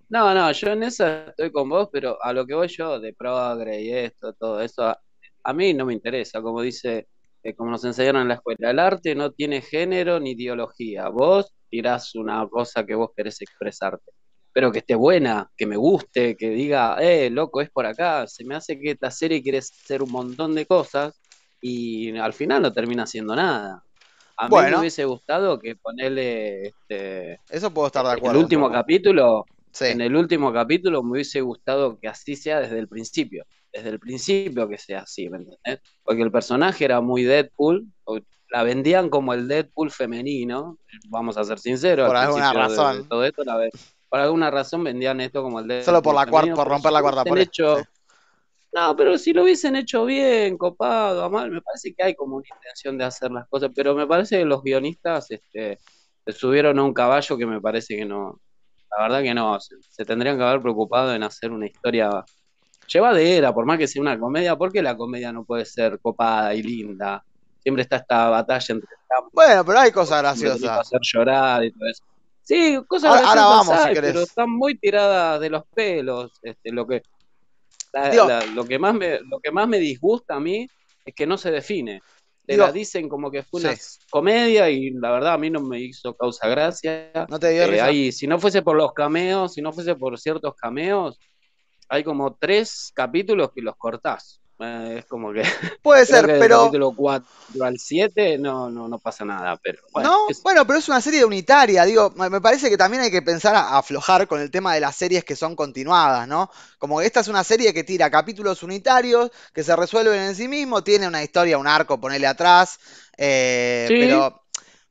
no, 0.09 0.33
no, 0.35 0.53
yo 0.53 0.69
en 0.69 0.85
esa 0.85 1.27
estoy 1.29 1.51
con 1.51 1.69
vos, 1.69 1.89
pero 1.93 2.17
a 2.23 2.33
lo 2.33 2.47
que 2.47 2.55
voy 2.55 2.69
yo 2.69 3.01
de 3.01 3.13
progre 3.13 3.83
y 3.83 3.93
esto, 3.93 4.33
todo 4.35 4.61
eso, 4.61 4.85
a, 4.85 5.01
a 5.43 5.53
mí 5.53 5.75
no 5.75 5.85
me 5.85 5.95
interesa, 5.95 6.41
como 6.43 6.63
dice, 6.63 7.09
eh, 7.43 7.55
como 7.57 7.71
nos 7.73 7.85
enseñaron 7.85 8.23
en 8.23 8.29
la 8.29 8.35
escuela, 8.35 8.71
el 8.71 8.79
arte 8.79 9.15
no 9.17 9.33
tiene 9.33 9.63
género 9.63 10.21
ni 10.21 10.33
ideología. 10.33 11.09
Vos 11.09 11.56
tirás 11.69 12.15
una 12.15 12.47
cosa 12.49 12.85
que 12.85 12.95
vos 12.95 13.11
querés 13.17 13.41
expresarte, 13.43 14.13
pero 14.53 14.73
que 14.73 14.79
esté 14.79 14.95
buena, 14.95 15.51
que 15.57 15.67
me 15.67 15.77
guste, 15.77 16.37
que 16.37 16.51
diga, 16.51 16.97
eh, 17.01 17.31
loco, 17.31 17.61
es 17.61 17.71
por 17.71 17.87
acá. 17.87 18.27
Se 18.27 18.45
me 18.45 18.55
hace 18.55 18.79
que 18.79 18.93
esta 18.93 19.11
serie 19.11 19.43
quiere 19.43 19.59
hacer 19.59 20.03
un 20.03 20.11
montón 20.11 20.55
de 20.55 20.67
cosas 20.67 21.21
y 21.61 22.17
al 22.17 22.33
final 22.33 22.63
no 22.63 22.73
termina 22.73 23.03
haciendo 23.05 23.37
nada. 23.37 23.83
A 24.39 24.49
mí 24.49 24.55
me 24.55 24.61
Bueno, 24.61 24.81
hubiese 24.81 25.05
gustado 25.05 25.59
que 25.59 25.77
ponerle 25.77 26.69
este, 26.69 27.41
eso 27.51 27.73
puedo 27.73 27.87
estar 27.87 28.05
de 28.05 28.13
el 28.13 28.19
acuerdo 28.19 28.39
un 28.39 28.45
último 28.45 28.71
capítulo, 28.71 29.47
Sí, 29.73 29.87
en 29.87 30.01
el 30.01 30.17
último 30.17 30.53
capítulo 30.53 31.03
me 31.03 31.13
hubiese 31.13 31.43
gustado 31.43 31.99
que 31.99 32.09
así 32.09 32.35
sea 32.35 32.61
desde 32.61 32.79
el 32.79 32.89
principio, 32.89 33.45
desde 33.71 33.91
el 33.91 33.99
principio 33.99 34.69
que 34.69 34.79
sea 34.79 35.01
así, 35.01 35.29
¿me 35.29 35.37
entendés? 35.37 35.81
Porque 36.03 36.23
el 36.23 36.33
personaje 36.33 36.85
era 36.87 37.03
muy 37.03 37.25
Deadpool, 37.25 37.87
la 38.51 38.63
vendían 38.63 39.09
como 39.11 39.35
el 39.35 39.49
Deadpool 39.49 39.91
femenino, 39.91 40.79
vamos 41.11 41.37
a 41.37 41.45
ser 41.45 41.59
sinceros, 41.59 42.07
por 42.07 42.17
al 42.17 42.25
alguna 42.25 42.53
principio 42.53 42.69
de, 42.69 42.79
de 42.79 42.79
razón. 42.79 43.09
todo 43.09 43.25
esto, 43.25 43.45
la 43.45 43.57
ve- 43.57 43.71
por 44.09 44.21
alguna 44.21 44.51
razón 44.51 44.85
vendían 44.85 45.21
esto 45.21 45.43
como 45.43 45.61
el 45.61 45.67
Solo 45.85 46.03
por 46.03 46.15
Deadpool 46.15 46.15
la 46.15 46.27
cuarta, 46.31 46.55
por 46.55 46.69
romper 46.69 46.93
la 46.93 47.03
cuarta 47.03 47.25
pared. 47.25 47.43
Hecho, 47.43 47.85
no, 48.73 48.95
pero 48.97 49.17
si 49.19 49.33
lo 49.33 49.43
hubiesen 49.45 49.77
hecho 49.77 50.05
bien, 50.05 50.59
copado, 50.59 51.25
a 51.25 51.29
mal, 51.31 51.51
me 51.51 51.63
parece 51.63 51.95
que 51.95 52.03
hay 52.03 52.15
como 52.15 52.37
una 52.37 52.47
intención 52.49 52.99
de 52.99 53.05
hacer 53.05 53.31
las 53.31 53.49
cosas, 53.49 53.71
pero 53.75 53.95
me 53.95 54.07
parece 54.07 54.39
que 54.39 54.45
los 54.45 54.63
guionistas 54.63 55.31
este, 55.31 55.79
se 56.27 56.33
subieron 56.33 56.79
a 56.79 56.85
un 56.85 56.93
caballo 56.95 57.39
que 57.39 57.47
me 57.47 57.61
parece 57.61 57.97
que 57.97 58.05
no, 58.05 58.41
la 58.97 59.03
verdad 59.05 59.23
que 59.23 59.35
no, 59.35 59.59
se, 59.61 59.77
se 59.81 60.05
tendrían 60.07 60.37
que 60.39 60.45
haber 60.45 60.63
preocupado 60.63 61.15
en 61.15 61.23
hacer 61.23 61.53
una 61.53 61.67
historia 61.67 62.11
llevadera, 62.87 63.55
por 63.55 63.67
más 63.67 63.79
que 63.79 63.89
sea 63.89 64.03
una 64.03 64.19
comedia, 64.19 64.57
porque 64.57 64.83
la 64.83 64.97
comedia 64.97 65.33
no 65.33 65.45
puede 65.45 65.65
ser 65.65 66.01
copada 66.01 66.55
y 66.55 66.63
linda. 66.63 67.25
Siempre 67.67 67.83
está 67.83 67.97
esta 67.97 68.29
batalla 68.29 68.75
entre 68.77 68.89
Bueno, 69.33 69.65
pero 69.65 69.81
hay 69.81 69.91
cosas 69.91 70.23
graciosas. 70.23 70.79
hacer 70.79 71.01
llorar 71.03 71.65
y 71.65 71.73
todo 71.73 71.89
eso. 71.89 72.05
Sí, 72.45 72.79
cosas 72.87 73.11
Ahora, 73.11 73.27
ahora 73.27 73.41
graciosas 73.43 73.67
vamos, 73.67 73.83
si 73.83 73.89
hay, 73.89 73.95
pero 73.97 74.13
querés. 74.13 74.29
están 74.29 74.51
muy 74.51 74.79
tiradas 74.79 75.41
de 75.41 75.51
los 75.51 75.63
pelos. 75.75 76.31
Este, 76.43 76.71
lo 76.71 76.87
que, 76.87 77.03
la- 77.93 78.11
Digo, 78.11 78.29
la- 78.29 78.47
lo 78.55 78.65
que 78.69 78.79
más 78.79 78.95
me, 78.95 79.19
lo 79.19 79.41
que 79.41 79.51
más 79.51 79.67
me 79.67 79.81
disgusta 79.81 80.37
a 80.37 80.39
mí 80.39 80.69
es 81.05 81.13
que 81.13 81.27
no 81.27 81.37
se 81.37 81.51
define. 81.51 82.01
Te 82.47 82.57
la 82.57 82.71
dicen 82.71 83.09
como 83.09 83.33
que 83.33 83.43
fue 83.43 83.59
una 83.63 83.71
comedia 84.11 84.71
y 84.71 84.91
la 84.91 85.11
verdad 85.11 85.33
a 85.35 85.39
mí 85.39 85.51
no 85.51 85.61
me 85.61 85.81
hizo 85.81 86.15
causa 86.15 86.47
gracia. 86.49 87.11
¿no 87.29 87.41
te 87.41 87.51
dio 87.51 87.65
Eh, 87.65 87.81
hay, 87.81 88.13
si 88.13 88.29
no 88.29 88.39
fuese 88.39 88.63
por 88.63 88.77
los 88.77 88.93
cameos, 88.93 89.55
si 89.55 89.61
no 89.61 89.73
fuese 89.73 89.97
por 89.97 90.17
ciertos 90.21 90.55
cameos, 90.55 91.19
hay 91.89 92.05
como 92.05 92.37
tres 92.37 92.93
capítulos 92.95 93.51
que 93.53 93.61
los 93.63 93.75
cortás. 93.77 94.41
Eh, 94.59 94.97
es 95.01 95.07
como 95.07 95.33
que 95.33 95.43
Puede 95.83 96.07
ser, 96.07 96.25
que 96.27 96.33
del 96.33 96.49
pero 96.49 96.49
capítulo 96.49 96.95
4 96.95 97.65
al 97.65 97.79
7 97.79 98.39
no, 98.39 98.71
no, 98.71 98.89
no 98.89 98.99
pasa 98.99 99.25
nada, 99.25 99.57
pero 99.63 99.83
bueno, 99.93 100.11
No, 100.11 100.41
bueno, 100.43 100.67
pero 100.67 100.79
es 100.79 100.89
una 100.91 101.01
serie 101.01 101.25
unitaria, 101.25 101.85
digo, 101.87 102.11
me 102.17 102.41
parece 102.43 102.69
que 102.69 102.77
también 102.77 103.03
hay 103.03 103.11
que 103.11 103.23
pensar 103.23 103.55
a 103.55 103.79
aflojar 103.79 104.27
con 104.29 104.43
el 104.43 104.51
tema 104.51 104.75
de 104.75 104.81
las 104.81 104.95
series 104.95 105.25
que 105.25 105.35
son 105.35 105.57
continuadas, 105.57 106.29
¿no? 106.29 106.51
Como 106.79 106.99
que 107.01 107.07
esta 107.07 107.21
es 107.21 107.29
una 107.29 107.43
serie 107.43 107.73
que 107.73 107.83
tira 107.83 108.11
capítulos 108.11 108.63
unitarios, 108.63 109.31
que 109.55 109.65
se 109.65 109.75
resuelven 109.75 110.21
en 110.21 110.35
sí 110.37 110.49
mismo, 110.49 110.85
tiene 110.85 111.09
una 111.09 111.23
historia, 111.23 111.57
un 111.57 111.67
arco, 111.67 111.99
ponele 111.99 112.27
atrás, 112.27 112.79
eh, 113.17 113.89
Sí, 113.89 113.95
pero, 113.97 114.43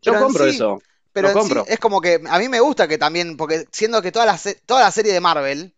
yo 0.01 0.13
pero 0.13 0.19
compro 0.19 0.45
sí, 0.45 0.47
eso, 0.47 0.81
pero 1.13 1.29
sí 1.39 1.39
compro. 1.39 1.65
es 1.67 1.79
como 1.79 2.01
que 2.01 2.21
a 2.27 2.39
mí 2.39 2.49
me 2.49 2.59
gusta 2.59 2.87
que 2.87 2.97
también, 2.97 3.37
porque 3.37 3.67
siendo 3.71 4.01
que 4.01 4.11
toda 4.11 4.25
la, 4.25 4.39
toda 4.65 4.81
la 4.81 4.91
serie 4.91 5.13
de 5.13 5.21
Marvel 5.21 5.75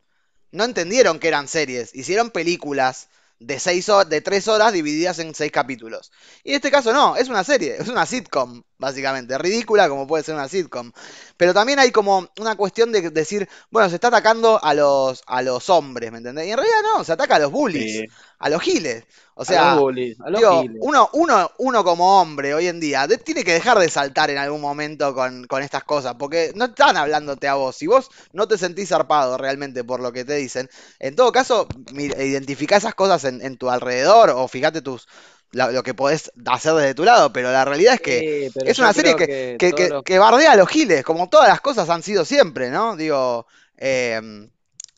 no 0.51 0.63
entendieron 0.63 1.19
que 1.19 1.27
eran 1.27 1.47
series, 1.47 1.93
hicieron 1.95 2.31
películas 2.31 3.09
de 3.39 3.59
seis 3.59 3.87
horas, 3.89 4.09
de 4.09 4.21
tres 4.21 4.47
horas 4.47 4.73
divididas 4.73 5.19
en 5.19 5.35
seis 5.35 5.51
capítulos. 5.51 6.11
Y 6.43 6.49
en 6.51 6.55
este 6.55 6.71
caso 6.71 6.93
no, 6.93 7.15
es 7.15 7.29
una 7.29 7.43
serie, 7.43 7.75
es 7.79 7.87
una 7.87 8.05
sitcom. 8.05 8.63
básicamente. 8.77 9.37
Ridícula 9.37 9.89
como 9.89 10.07
puede 10.07 10.23
ser 10.23 10.35
una 10.35 10.47
sitcom. 10.47 10.91
Pero 11.37 11.53
también 11.53 11.79
hay 11.79 11.91
como 11.91 12.29
una 12.39 12.55
cuestión 12.55 12.91
de 12.91 13.09
decir, 13.09 13.47
bueno, 13.69 13.89
se 13.89 13.95
está 13.95 14.07
atacando 14.09 14.63
a 14.63 14.73
los, 14.73 15.21
a 15.27 15.41
los 15.41 15.69
hombres, 15.69 16.11
¿me 16.11 16.19
entendés? 16.19 16.47
Y 16.47 16.51
en 16.51 16.57
realidad 16.57 16.77
no, 16.95 17.03
se 17.03 17.13
ataca 17.13 17.35
a 17.35 17.39
los 17.39 17.51
bullies, 17.51 17.91
Sí, 17.91 18.05
a 18.39 18.49
los 18.49 18.61
giles. 18.61 19.03
O 19.35 19.45
a 19.47 19.55
sea, 19.55 19.55
los 19.55 19.67
bullies, 19.67 20.19
a 20.21 20.29
los 20.29 20.45
digo, 20.45 20.47
giles. 20.47 20.79
uno, 20.79 21.09
uno, 21.13 21.51
uno 21.59 21.83
como 21.83 22.19
hombre 22.21 22.53
hoy 22.53 22.67
en 22.67 22.79
día 22.79 23.07
de- 23.07 23.17
tiene 23.17 23.43
que 23.43 23.53
dejar 23.53 23.77
de 23.79 23.89
saltar 23.89 24.29
en 24.29 24.37
algún 24.37 24.61
momento 24.61 25.13
con, 25.13 25.45
con 25.47 25.63
estas 25.63 25.83
cosas, 25.83 26.15
porque 26.17 26.51
no 26.55 26.65
están 26.65 26.97
hablándote 26.97 27.47
a 27.47 27.55
vos. 27.55 27.75
Si 27.75 27.87
vos 27.87 28.09
no 28.33 28.47
te 28.47 28.57
sentís 28.57 28.89
zarpado 28.89 29.37
realmente 29.37 29.83
por 29.83 29.99
lo 30.01 30.11
que 30.11 30.25
te 30.25 30.35
dicen, 30.35 30.69
en 30.99 31.15
todo 31.15 31.31
caso, 31.31 31.67
identificá 31.95 32.77
esas 32.77 32.95
cosas 32.95 33.23
en, 33.25 33.41
en 33.41 33.57
tu 33.57 33.69
alrededor 33.69 34.29
o 34.31 34.47
fíjate 34.47 34.81
tus, 34.81 35.07
lo 35.51 35.83
que 35.83 35.93
podés 35.93 36.31
hacer 36.45 36.73
desde 36.73 36.93
tu 36.95 37.03
lado, 37.05 37.31
pero 37.31 37.51
la 37.51 37.65
realidad 37.65 37.95
es 37.95 38.01
que 38.01 38.25
Sí, 38.25 38.49
es 38.63 38.79
una 38.79 38.93
serie 38.93 39.15
que, 39.15 39.29
que 39.57 39.73
que, 39.73 39.89
los... 39.89 40.03
que 40.03 40.19
bardea 40.19 40.51
a 40.53 40.55
los 40.55 40.67
giles, 40.69 41.03
como 41.03 41.29
todas 41.29 41.47
las 41.47 41.61
cosas 41.61 41.89
han 41.89 42.03
sido 42.03 42.25
siempre, 42.25 42.69
¿no? 42.69 42.95
Digo, 42.95 43.47
em, 43.77 44.49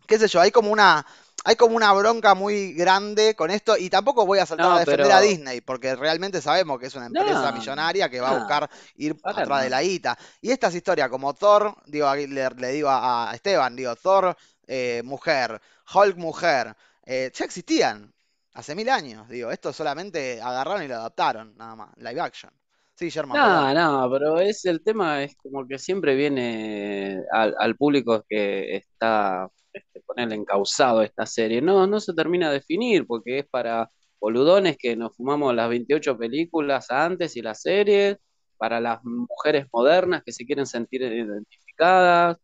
qué 0.08 0.18
sé 0.20 0.28
yo, 0.28 0.42
hay 0.42 0.52
como 0.52 0.72
una, 0.72 1.06
hay 1.46 1.56
como 1.56 1.76
una 1.76 1.94
bronca 1.94 2.36
muy 2.36 2.74
grande 2.74 3.36
con 3.36 3.50
esto 3.52 3.78
y 3.78 3.90
tampoco 3.90 4.26
voy 4.26 4.40
a 4.40 4.46
saltar 4.46 4.72
a 4.72 4.76
No, 4.76 4.80
defender 4.80 5.12
a. 5.12 5.20
Disney 5.22 5.62
porque 5.62 5.96
realmente 5.96 6.42
sabemos 6.42 6.80
que 6.80 6.88
es 6.88 6.96
una 6.96 7.06
empresa 7.08 7.52
No, 7.52 7.52
millonaria 7.52 8.10
que 8.10 8.20
va 8.22 8.30
a 8.30 8.32
no, 8.32 8.34
buscar 8.34 8.70
ir 8.96 9.18
atrás 9.24 9.64
de 9.64 9.70
la 9.70 9.82
guita. 9.82 10.18
Y 10.42 10.52
estas 10.52 10.76
historias 10.76 11.10
como 11.10 11.34
Thor, 11.34 11.76
digo, 11.86 12.14
le, 12.14 12.28
le 12.50 12.68
digo 12.72 12.90
a, 12.92 13.32
Esteban, 13.34 13.76
digo, 13.76 13.96
Thor, 13.96 14.36
eh, 14.68 15.02
mujer, 15.06 15.60
Hulk, 15.94 16.18
mujer, 16.18 16.76
eh, 17.06 17.32
ya 17.34 17.46
existían 17.46 18.14
hace 18.54 18.76
mil 18.76 18.90
años, 18.90 19.28
digo, 19.30 19.52
esto 19.52 19.72
solamente 19.74 20.42
agarraron 20.42 20.84
y 20.84 20.88
lo 20.88 20.96
adaptaron, 20.96 21.56
nada 21.58 21.76
más, 21.76 21.90
live 21.98 22.20
action. 22.22 22.52
Sí, 22.96 23.10
Sherman, 23.10 23.42
perdón. 23.42 23.72
No, 23.74 23.74
no, 23.74 24.10
pero 24.12 24.40
es 24.40 24.66
el 24.66 24.82
tema, 24.84 25.24
es 25.24 25.36
como 25.38 25.68
que 25.68 25.78
siempre 25.78 26.16
viene 26.16 27.22
al, 27.32 27.56
al 27.58 27.76
público 27.76 28.24
que 28.28 28.76
está, 28.78 29.48
este, 29.74 30.02
ponerle 30.02 30.36
encausado 30.36 31.00
a 31.00 31.06
esta 31.06 31.26
serie. 31.26 31.62
No, 31.62 31.88
no 31.88 32.00
se 32.00 32.14
termina 32.14 32.50
de 32.50 32.56
definir 32.56 33.06
porque 33.08 33.40
es 33.40 33.48
para 33.48 33.90
boludones 34.20 34.78
que 34.78 34.96
nos 34.96 35.16
fumamos 35.16 35.56
las 35.56 35.70
28 35.70 36.18
películas 36.18 36.90
antes 36.92 37.36
y 37.38 37.42
las 37.42 37.62
series, 37.62 38.18
para 38.58 38.80
las 38.82 39.00
mujeres 39.04 39.68
modernas 39.74 40.24
que 40.26 40.32
se 40.34 40.46
quieren 40.46 40.66
sentir 40.66 41.02
identificadas. 41.04 42.38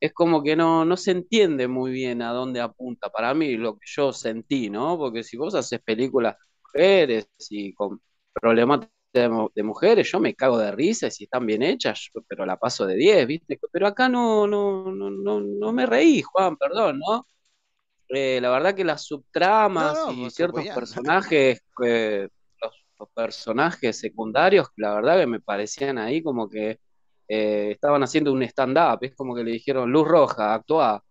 Es 0.00 0.12
como 0.14 0.42
que 0.42 0.56
no, 0.56 0.84
no 0.84 0.96
se 0.96 1.10
entiende 1.12 1.68
muy 1.68 1.92
bien 1.92 2.22
a 2.22 2.32
dónde 2.32 2.60
apunta. 2.60 3.10
Para 3.10 3.34
mí, 3.34 3.56
lo 3.56 3.74
que 3.74 3.86
yo 3.86 4.12
sentí, 4.12 4.70
¿no? 4.70 4.96
Porque 4.98 5.22
si 5.22 5.36
vos 5.36 5.54
haces 5.54 5.80
películas 5.82 6.36
mujeres 6.64 7.28
y 7.50 7.74
con 7.74 8.00
problemáticas 8.32 8.94
de, 9.12 9.28
mu- 9.28 9.48
de 9.54 9.62
mujeres, 9.62 10.10
yo 10.12 10.20
me 10.20 10.34
cago 10.34 10.58
de 10.58 10.72
risa 10.72 11.08
y 11.08 11.10
si 11.10 11.24
están 11.24 11.46
bien 11.46 11.62
hechas, 11.62 12.10
yo- 12.14 12.22
pero 12.28 12.46
la 12.46 12.56
paso 12.58 12.86
de 12.86 12.96
10, 12.96 13.26
¿viste? 13.26 13.58
Pero 13.72 13.86
acá 13.86 14.08
no, 14.08 14.46
no, 14.46 14.92
no, 14.92 15.10
no, 15.10 15.40
no 15.40 15.72
me 15.72 15.86
reí, 15.86 16.22
Juan, 16.22 16.56
perdón, 16.56 17.00
¿no? 17.00 17.26
Eh, 18.08 18.40
la 18.42 18.50
verdad 18.50 18.74
que 18.74 18.84
las 18.84 19.04
subtramas 19.06 20.08
no, 20.08 20.12
y 20.12 20.30
ciertos 20.30 20.68
personajes, 20.74 21.60
los, 22.62 22.72
los 22.98 23.08
personajes 23.10 23.98
secundarios, 23.98 24.68
la 24.76 24.94
verdad 24.94 25.18
que 25.20 25.26
me 25.26 25.40
parecían 25.40 25.98
ahí 25.98 26.22
como 26.22 26.48
que 26.48 26.78
eh, 27.28 27.70
estaban 27.72 28.02
haciendo 28.02 28.32
un 28.32 28.42
stand-up, 28.42 28.98
es 29.02 29.14
como 29.14 29.34
que 29.34 29.44
le 29.44 29.52
dijeron 29.52 29.90
luz 29.92 30.06
roja, 30.08 30.54
actúa, 30.54 31.02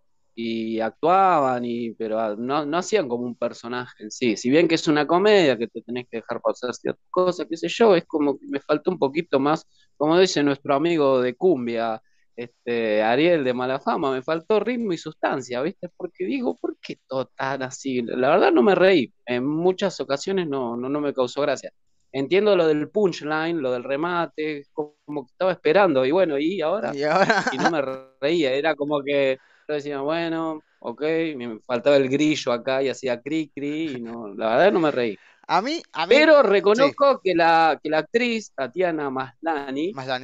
y 0.41 0.79
actuaban, 0.79 1.65
y, 1.65 1.91
pero 1.91 2.17
ah, 2.17 2.33
no, 2.37 2.65
no 2.65 2.77
hacían 2.77 3.09
como 3.09 3.25
un 3.25 3.35
personaje 3.35 4.03
en 4.03 4.09
sí. 4.09 4.37
Si 4.37 4.49
bien 4.49 4.69
que 4.69 4.75
es 4.75 4.87
una 4.87 5.05
comedia, 5.05 5.57
que 5.57 5.67
te 5.67 5.81
tenés 5.81 6.07
que 6.09 6.17
dejar 6.17 6.39
pasar 6.41 6.73
ciertas 6.73 7.05
cosas, 7.09 7.45
qué 7.49 7.57
sé 7.57 7.67
yo, 7.67 7.93
es 7.93 8.05
como 8.05 8.39
que 8.39 8.45
me 8.47 8.61
faltó 8.61 8.89
un 8.89 8.99
poquito 8.99 9.37
más, 9.41 9.67
como 9.97 10.17
dice 10.17 10.41
nuestro 10.41 10.75
amigo 10.75 11.21
de 11.21 11.35
Cumbia, 11.35 12.01
este, 12.37 13.03
Ariel 13.03 13.43
de 13.43 13.53
mala 13.53 13.81
fama, 13.81 14.13
me 14.13 14.21
faltó 14.21 14.61
ritmo 14.61 14.93
y 14.93 14.97
sustancia, 14.97 15.61
¿viste? 15.61 15.89
Porque 15.97 16.23
digo, 16.23 16.55
¿por 16.55 16.77
qué 16.79 16.97
todo 17.05 17.25
tan 17.35 17.61
así? 17.63 18.01
La 18.01 18.29
verdad 18.29 18.53
no 18.53 18.63
me 18.63 18.75
reí, 18.75 19.13
en 19.25 19.45
muchas 19.45 19.99
ocasiones 19.99 20.47
no, 20.47 20.77
no, 20.77 20.87
no 20.87 21.01
me 21.01 21.13
causó 21.13 21.41
gracia. 21.41 21.73
Entiendo 22.13 22.55
lo 22.55 22.65
del 22.65 22.89
punchline, 22.89 23.61
lo 23.61 23.73
del 23.73 23.83
remate, 23.83 24.63
como 24.71 25.25
que 25.25 25.31
estaba 25.31 25.51
esperando, 25.51 26.05
y 26.05 26.11
bueno, 26.11 26.39
y 26.39 26.61
ahora, 26.61 26.95
Y 26.95 27.03
ahora, 27.03 27.43
y 27.51 27.57
no 27.57 27.69
me 27.69 27.81
reía, 28.21 28.53
era 28.53 28.73
como 28.73 29.03
que 29.03 29.37
yo 29.69 29.75
decía, 29.75 30.01
bueno, 30.01 30.61
ok, 30.79 31.01
me 31.37 31.59
faltaba 31.61 31.95
el 31.97 32.09
grillo 32.09 32.51
acá 32.51 32.83
y 32.83 32.89
hacía 32.89 33.21
cri 33.21 33.49
cri, 33.53 33.93
y 33.97 34.01
no, 34.01 34.33
la 34.35 34.49
verdad 34.49 34.71
no 34.73 34.79
me 34.79 34.91
reí. 34.91 35.17
a 35.47 35.61
mí, 35.61 35.81
a 35.93 36.05
mí, 36.07 36.15
Pero 36.15 36.41
sí, 36.41 36.47
reconozco 36.49 37.21
que 37.23 37.33
la, 37.35 37.79
que 37.81 37.89
la 37.89 37.99
actriz, 37.99 38.51
Tatiana 38.55 39.09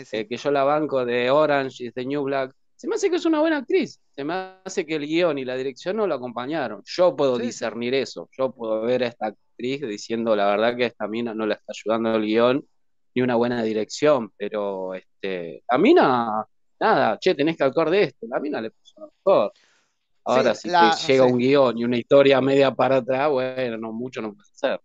sí. 0.05 0.17
eh, 0.17 0.27
que 0.27 0.37
yo 0.37 0.51
la 0.51 0.63
banco 0.63 1.05
de 1.05 1.29
Orange 1.31 1.85
is 1.85 1.93
the 1.93 2.05
New 2.05 2.23
Black, 2.23 2.53
se 2.75 2.87
me 2.87 2.95
hace 2.95 3.09
que 3.09 3.15
es 3.15 3.25
una 3.25 3.39
buena 3.39 3.57
actriz. 3.57 3.99
Se 4.11 4.23
me 4.23 4.33
hace 4.63 4.85
que 4.85 4.95
el 4.95 5.07
guion 5.07 5.37
y 5.37 5.45
la 5.45 5.55
dirección 5.55 5.95
no 5.97 6.07
lo 6.07 6.15
acompañaron. 6.15 6.81
Yo 6.85 7.15
puedo 7.15 7.37
Sí, 7.37 7.43
discernir 7.43 7.93
eso. 7.95 8.29
Yo 8.37 8.51
puedo 8.53 8.81
ver 8.81 9.03
a 9.03 9.07
esta 9.07 9.27
actriz 9.27 9.81
diciendo 9.81 10.35
la 10.35 10.47
verdad 10.47 10.75
que 10.75 10.85
esta 10.85 11.07
mina 11.07 11.33
no 11.33 11.45
la 11.45 11.55
está 11.55 11.71
ayudando 11.71 12.15
el 12.15 12.23
guion 12.25 12.65
ni 13.15 13.21
una 13.21 13.35
buena 13.35 13.63
dirección. 13.63 14.31
Pero 14.37 14.93
este, 14.93 15.63
la 15.71 15.77
mina, 15.77 16.45
nada, 16.79 17.17
che, 17.19 17.35
tenés 17.35 17.57
que 17.57 17.63
actuar 17.63 17.89
de 17.89 18.03
esto. 18.03 18.27
La 18.29 18.39
mina 18.39 18.61
le 18.61 18.71
puso 18.71 18.99
lo 18.99 19.07
mejor. 19.25 19.53
Sí, 20.27 20.33
Ahora, 20.33 20.55
si 20.55 20.71
te 20.71 20.71
la, 20.71 20.95
llega 21.07 21.25
sí. 21.25 21.25
un 21.25 21.37
guion 21.39 21.77
y 21.77 21.85
una 21.85 21.97
historia 21.97 22.41
media 22.41 22.71
para 22.75 22.97
atrás, 22.97 23.29
bueno, 23.31 23.77
no, 23.77 23.93
mucho 23.93 24.21
no 24.21 24.33
puede 24.35 24.49
hacer. 24.51 24.81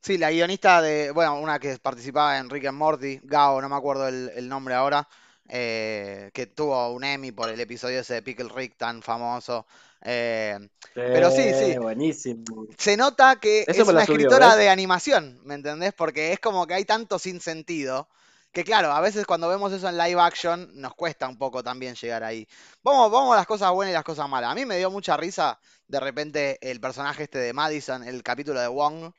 Sí, 0.00 0.16
la 0.16 0.30
guionista 0.30 0.80
de, 0.80 1.10
bueno, 1.10 1.38
una 1.40 1.58
que 1.58 1.76
participaba 1.78 2.38
en 2.38 2.48
Rick 2.50 2.66
and 2.66 2.78
Morty, 2.78 3.20
Gao, 3.24 3.60
no 3.60 3.68
me 3.68 3.76
acuerdo 3.76 4.08
el, 4.08 4.30
el 4.34 4.48
nombre 4.48 4.74
ahora, 4.74 5.08
eh, 5.48 6.30
que 6.32 6.46
tuvo 6.46 6.92
un 6.92 7.04
Emmy 7.04 7.32
por 7.32 7.48
el 7.50 7.58
episodio 7.60 8.00
ese 8.00 8.14
de 8.14 8.22
Pickle 8.22 8.48
Rick 8.54 8.76
tan 8.76 9.02
famoso. 9.02 9.66
eh, 10.02 10.56
pero 10.94 11.30
sí, 11.30 11.52
sí, 11.54 11.72
Sí, 11.72 11.78
buenísimo. 11.78 12.66
se 12.78 12.96
nota 12.96 13.36
que 13.40 13.66
Eso 13.66 13.82
es 13.82 13.88
una 13.88 14.04
subió, 14.04 14.04
escritora 14.04 14.56
¿ves? 14.56 14.56
de 14.56 14.68
animación, 14.70 15.40
¿me 15.44 15.54
entendés? 15.54 15.92
Porque 15.94 16.32
es 16.32 16.40
como 16.40 16.66
que 16.66 16.74
hay 16.74 16.84
tanto 16.84 17.18
sin 17.18 17.40
sentido 17.40 18.08
que 18.52 18.64
claro, 18.64 18.90
a 18.92 19.00
veces 19.00 19.26
cuando 19.26 19.48
vemos 19.48 19.72
eso 19.72 19.88
en 19.88 19.98
live 19.98 20.20
action 20.20 20.70
nos 20.74 20.94
cuesta 20.94 21.28
un 21.28 21.38
poco 21.38 21.62
también 21.62 21.94
llegar 21.94 22.24
ahí. 22.24 22.46
Vamos, 22.82 23.10
vamos 23.10 23.34
a 23.34 23.36
las 23.36 23.46
cosas 23.46 23.70
buenas 23.72 23.92
y 23.92 23.94
las 23.94 24.04
cosas 24.04 24.28
malas. 24.28 24.50
A 24.52 24.54
mí 24.54 24.64
me 24.66 24.78
dio 24.78 24.90
mucha 24.90 25.16
risa 25.16 25.58
de 25.86 26.00
repente 26.00 26.58
el 26.60 26.80
personaje 26.80 27.24
este 27.24 27.38
de 27.38 27.52
Madison, 27.52 28.02
el 28.04 28.22
capítulo 28.22 28.60
de 28.60 28.68
Wong, 28.68 29.12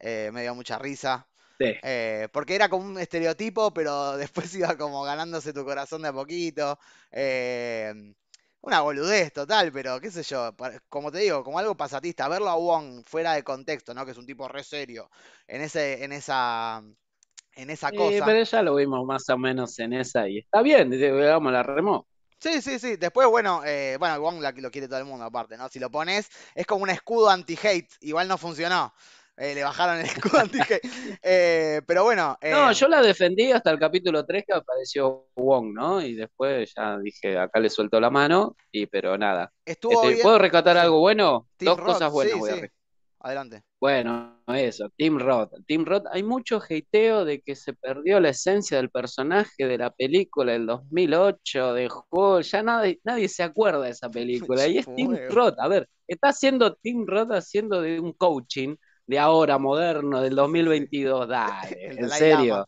eh, 0.00 0.30
me 0.32 0.42
dio 0.42 0.54
mucha 0.54 0.78
risa. 0.78 1.28
Sí. 1.58 1.74
eh, 1.82 2.28
porque 2.32 2.54
era 2.56 2.68
como 2.68 2.86
un 2.86 2.98
estereotipo, 2.98 3.72
pero 3.74 4.16
después 4.18 4.54
iba 4.54 4.76
como 4.76 5.02
ganándose 5.04 5.52
tu 5.52 5.64
corazón 5.64 6.02
de 6.02 6.08
a 6.08 6.12
poquito. 6.12 6.78
eh, 7.12 7.94
una 8.62 8.80
boludez 8.82 9.32
total, 9.32 9.72
pero 9.72 10.00
qué 10.00 10.10
sé 10.10 10.22
yo, 10.22 10.54
como 10.88 11.10
te 11.10 11.18
digo, 11.18 11.42
como 11.44 11.58
algo 11.58 11.76
pasatista, 11.76 12.28
verlo 12.28 12.48
a 12.50 12.56
Wong 12.56 13.02
fuera 13.06 13.32
de 13.34 13.42
contexto, 13.44 13.94
¿no? 13.94 14.04
Que 14.04 14.12
es 14.12 14.18
un 14.18 14.26
tipo 14.26 14.48
re 14.48 14.62
serio 14.64 15.10
en 15.46 15.62
ese, 15.62 16.04
en 16.04 16.12
esa, 16.12 16.82
en 17.54 17.70
esa 17.70 17.90
Sí, 17.90 17.96
cosa. 17.96 18.24
pero 18.24 18.42
ya 18.44 18.62
lo 18.62 18.74
vimos 18.76 19.04
más 19.06 19.28
o 19.30 19.38
menos 19.38 19.78
en 19.78 19.92
esa 19.94 20.28
y 20.28 20.38
está 20.38 20.62
bien, 20.62 20.90
digamos, 20.90 21.52
la 21.52 21.62
remó. 21.62 22.06
Sí, 22.38 22.62
sí, 22.62 22.78
sí. 22.78 22.96
Después, 22.96 23.28
bueno, 23.28 23.62
eh, 23.66 23.96
bueno, 23.98 24.18
Wong 24.20 24.40
la- 24.40 24.52
lo 24.52 24.70
quiere 24.70 24.88
todo 24.88 24.98
el 24.98 25.04
mundo 25.04 25.24
aparte, 25.26 25.56
¿no? 25.58 25.68
Si 25.68 25.78
lo 25.78 25.90
pones, 25.90 26.30
es 26.54 26.66
como 26.66 26.84
un 26.84 26.90
escudo 26.90 27.28
anti-hate. 27.28 27.90
Igual 28.00 28.28
no 28.28 28.38
funcionó. 28.38 28.94
Eh, 29.36 29.54
le 29.54 29.62
bajaron 29.62 29.98
el 29.98 30.06
escudo 30.06 30.40
anti-hate. 30.40 30.82
Eh, 31.22 31.82
pero 31.86 32.04
bueno, 32.04 32.38
No, 32.48 32.72
eh, 32.72 32.72
yo 32.72 32.88
la 32.88 33.00
defendí 33.00 33.52
hasta 33.52 33.70
el 33.70 33.78
capítulo 33.78 34.24
3 34.26 34.44
que 34.46 34.52
apareció 34.54 35.28
Wong, 35.36 35.72
¿no? 35.72 36.00
Y 36.02 36.14
después 36.14 36.72
ya 36.76 36.98
dije, 36.98 37.38
acá 37.38 37.60
le 37.60 37.70
suelto 37.70 38.00
la 38.00 38.10
mano, 38.10 38.56
y 38.72 38.86
pero 38.86 39.16
nada. 39.16 39.52
estuvo 39.64 40.02
Este, 40.02 40.14
bien. 40.14 40.22
¿Puedo 40.22 40.38
rescatar 40.38 40.76
Sí. 40.76 40.82
algo 40.82 40.98
bueno? 40.98 41.46
Team 41.56 41.66
Dos 41.66 41.80
cosas 41.80 42.10
buenas 42.10 42.32
sí, 42.32 42.40
voy 42.40 42.50
a 42.50 42.54
sí. 42.54 42.60
Adelante. 43.22 43.62
Bueno, 43.78 44.42
eso, 44.46 44.88
Tim 44.96 45.18
Roth. 45.18 45.52
Tim 45.66 45.84
Roth, 45.84 46.06
hay 46.10 46.22
mucho 46.22 46.58
hateo 46.58 47.24
de 47.26 47.42
que 47.42 47.54
se 47.54 47.74
perdió 47.74 48.18
la 48.18 48.30
esencia 48.30 48.78
del 48.78 48.88
personaje 48.88 49.66
de 49.66 49.76
la 49.76 49.90
película 49.90 50.52
del 50.52 50.66
2008, 50.66 51.74
de 51.74 51.90
Hulk, 52.10 52.42
ya 52.44 52.62
nadie, 52.62 52.98
nadie 53.04 53.28
se 53.28 53.42
acuerda 53.42 53.82
de 53.82 53.90
esa 53.90 54.08
película. 54.08 54.66
Y 54.68 54.78
es 54.78 54.94
Tim. 54.94 55.14
Roth, 55.28 55.58
a 55.58 55.68
ver, 55.68 55.88
está 56.06 56.28
haciendo 56.28 56.74
Tim 56.76 57.06
Roth 57.06 57.32
haciendo 57.32 57.82
de 57.82 58.00
un 58.00 58.12
coaching 58.14 58.76
de 59.06 59.18
ahora, 59.18 59.58
moderno, 59.58 60.22
del 60.22 60.34
2022, 60.34 61.28
dale, 61.28 61.76
en 61.98 62.08
serio. 62.08 62.66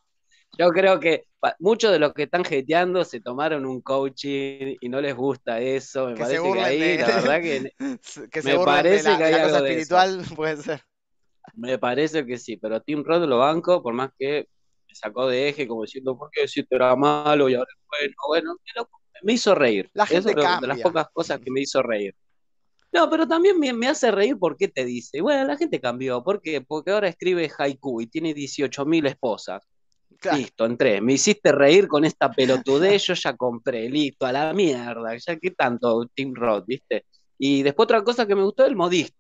Yo 0.59 0.69
creo 0.69 1.01
que 1.01 1.25
muchos 1.59 1.91
de 1.93 1.99
los 1.99 2.13
que 2.15 2.25
están 2.25 2.43
hateando 2.43 3.05
se 3.05 3.21
tomaron 3.21 3.67
un 3.67 3.81
coaching 3.81 4.77
y 4.81 4.89
no 4.89 5.01
les 5.01 5.15
gusta 5.15 5.61
eso, 5.61 6.07
me 6.07 6.15
Que 6.15 6.21
parece 6.23 6.43
que 6.53 6.61
ahí, 6.61 6.79
de. 6.79 6.99
la 6.99 7.07
verdad 7.09 7.41
que 7.43 7.73
que 8.31 8.43
me 8.43 8.59
parece 8.65 9.03
la, 9.05 9.19
que 9.19 9.25
de 9.25 9.31
la 9.31 9.39
hay 9.39 9.45
cosa 9.45 9.57
algo 9.57 9.63
de 9.67 9.81
eso. 9.81 9.97
espiritual, 9.97 10.25
puede 10.37 10.57
ser. 10.63 10.81
Me 11.55 11.79
parece 11.79 12.25
que 12.25 12.39
sí, 12.39 12.57
pero 12.57 12.81
Tim 12.81 13.03
Roth 13.05 13.25
lo 13.29 13.39
banco, 13.39 13.83
por 13.83 13.93
más 13.95 14.11
que 14.19 14.47
me 14.89 14.95
sacó 14.95 15.27
de 15.27 15.49
eje, 15.49 15.67
como 15.67 15.83
diciendo, 15.83 16.17
¿por 16.17 16.31
qué 16.31 16.47
si 16.49 16.65
era 16.71 16.95
malo 16.97 17.49
y 17.49 17.55
ahora 17.55 17.69
es 17.71 17.81
bueno? 17.89 18.15
Bueno, 18.29 18.55
me, 18.55 18.81
lo- 18.81 18.89
me 19.23 19.33
hizo 19.35 19.55
reír. 19.55 19.91
La 19.95 20.05
Eso 20.05 20.15
gente 20.15 20.31
es 20.31 20.37
lo- 20.37 20.43
de 20.61 20.67
las 20.69 20.79
pocas 20.81 21.07
cosas 21.13 21.41
que 21.41 21.51
me 21.51 21.61
hizo 21.61 21.83
reír. 21.83 22.15
No, 22.93 23.09
pero 23.11 23.27
también 23.27 23.59
me, 23.59 23.73
me 23.73 23.89
hace 23.89 24.11
reír 24.11 24.37
porque 24.39 24.69
te 24.69 24.85
dice, 24.85 25.21
bueno, 25.23 25.45
la 25.47 25.57
gente 25.57 25.81
cambió. 25.81 26.23
¿Por 26.23 26.43
qué? 26.43 26.61
Porque 26.61 26.91
ahora 26.91 27.09
escribe 27.09 27.51
haiku 27.59 28.01
y 28.03 28.07
tiene 28.07 28.35
18.000 28.35 29.07
esposas. 29.07 29.67
Listo, 30.33 30.67
entré. 30.67 31.01
Me 31.01 31.15
hiciste 31.15 31.53
reír 31.53 31.89
con 31.89 32.05
esta 32.05 32.31
pelotudez, 32.31 33.07
yo 33.07 33.15
ya 33.15 33.37
compré, 33.37 33.89
listo, 33.89 34.27
a 34.27 34.33
la 34.33 34.53
mierda. 34.53 35.17
Ya 35.17 35.37
que 35.37 35.51
tanto 35.51 36.07
Team 36.15 36.35
Roth, 36.35 36.67
¿viste? 36.67 37.07
Y 37.39 37.63
después 37.63 37.85
otra 37.85 38.05
cosa 38.05 38.27
que 38.27 38.37
me 38.37 38.45
gustó, 38.45 38.65
el 38.65 38.77
modisto, 38.77 39.17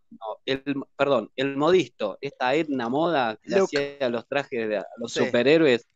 el, 0.46 0.62
perdón, 0.96 1.30
el 1.34 1.56
modisto, 1.56 2.18
esta 2.20 2.54
etna 2.54 2.88
moda 2.88 3.36
que 3.42 3.56
hacía 3.56 4.08
los 4.08 4.28
trajes 4.28 4.68
de 4.68 4.82
los 4.98 5.12
superhéroes, 5.12 5.88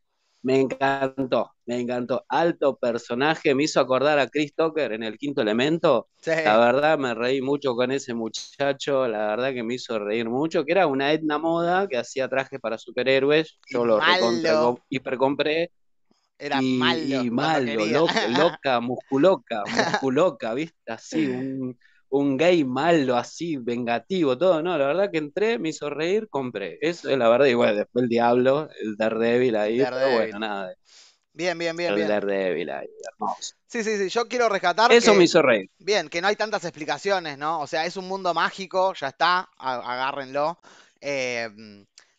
me 0.46 0.60
encantó, 0.60 1.50
me 1.66 1.80
encantó. 1.80 2.24
Alto 2.28 2.76
personaje, 2.76 3.52
me 3.52 3.64
hizo 3.64 3.80
acordar 3.80 4.20
a 4.20 4.28
Chris 4.28 4.54
Tucker 4.54 4.92
en 4.92 5.02
el 5.02 5.18
quinto 5.18 5.42
elemento. 5.42 6.08
La 6.24 6.56
verdad 6.56 6.96
me 6.98 7.14
reí 7.14 7.42
mucho 7.42 7.74
con 7.74 7.90
ese 7.90 8.14
muchacho, 8.14 9.08
la 9.08 9.26
verdad 9.26 9.52
que 9.52 9.64
me 9.64 9.74
hizo 9.74 9.98
reír 9.98 10.28
mucho, 10.28 10.64
que 10.64 10.70
era 10.70 10.86
una 10.86 11.12
etna 11.12 11.38
moda 11.38 11.88
que 11.88 11.96
hacía 11.98 12.28
trajes 12.28 12.60
para 12.60 12.78
superhéroes. 12.78 13.58
Yo 13.68 13.84
lo 13.84 13.98
hipercompré. 14.88 15.72
Era 16.38 16.62
malo. 16.62 17.24
Y 17.24 17.30
malo, 17.30 17.84
loca, 17.86 18.28
loca, 18.28 18.80
musculoca, 18.80 19.64
musculoca, 20.00 20.54
¿viste? 20.54 20.92
Así, 20.92 21.26
un 21.26 21.76
un 22.18 22.36
gay 22.36 22.64
malo, 22.64 23.16
así, 23.16 23.56
vengativo, 23.56 24.36
todo, 24.36 24.62
no, 24.62 24.76
la 24.76 24.86
verdad 24.86 25.10
que 25.10 25.18
entré, 25.18 25.58
me 25.58 25.70
hizo 25.70 25.90
reír, 25.90 26.28
compré. 26.28 26.78
Eso 26.80 27.10
es 27.10 27.18
la 27.18 27.28
verdad, 27.28 27.46
y 27.46 27.54
bueno, 27.54 27.74
después 27.74 28.04
el 28.04 28.08
diablo, 28.08 28.68
el 28.80 28.96
Daredevil 28.96 29.56
ahí, 29.56 29.78
pero 29.78 30.10
bueno, 30.12 30.38
nada. 30.38 30.74
Bien, 31.32 31.58
bien, 31.58 31.76
bien, 31.76 31.90
el 31.90 31.96
bien. 31.96 32.08
Daredevil 32.08 32.70
ahí, 32.70 32.88
hermoso. 33.12 33.54
Sí, 33.66 33.84
sí, 33.84 33.98
sí, 33.98 34.08
yo 34.08 34.26
quiero 34.26 34.48
rescatar. 34.48 34.90
Eso 34.90 35.14
me 35.14 35.24
hizo 35.24 35.42
reír. 35.42 35.70
Bien, 35.78 36.08
que 36.08 36.22
no 36.22 36.28
hay 36.28 36.36
tantas 36.36 36.64
explicaciones, 36.64 37.36
¿no? 37.36 37.60
O 37.60 37.66
sea, 37.66 37.84
es 37.84 37.96
un 37.96 38.08
mundo 38.08 38.32
mágico, 38.32 38.94
ya 38.94 39.08
está, 39.08 39.48
agárrenlo. 39.58 40.58
Eh, 41.00 41.50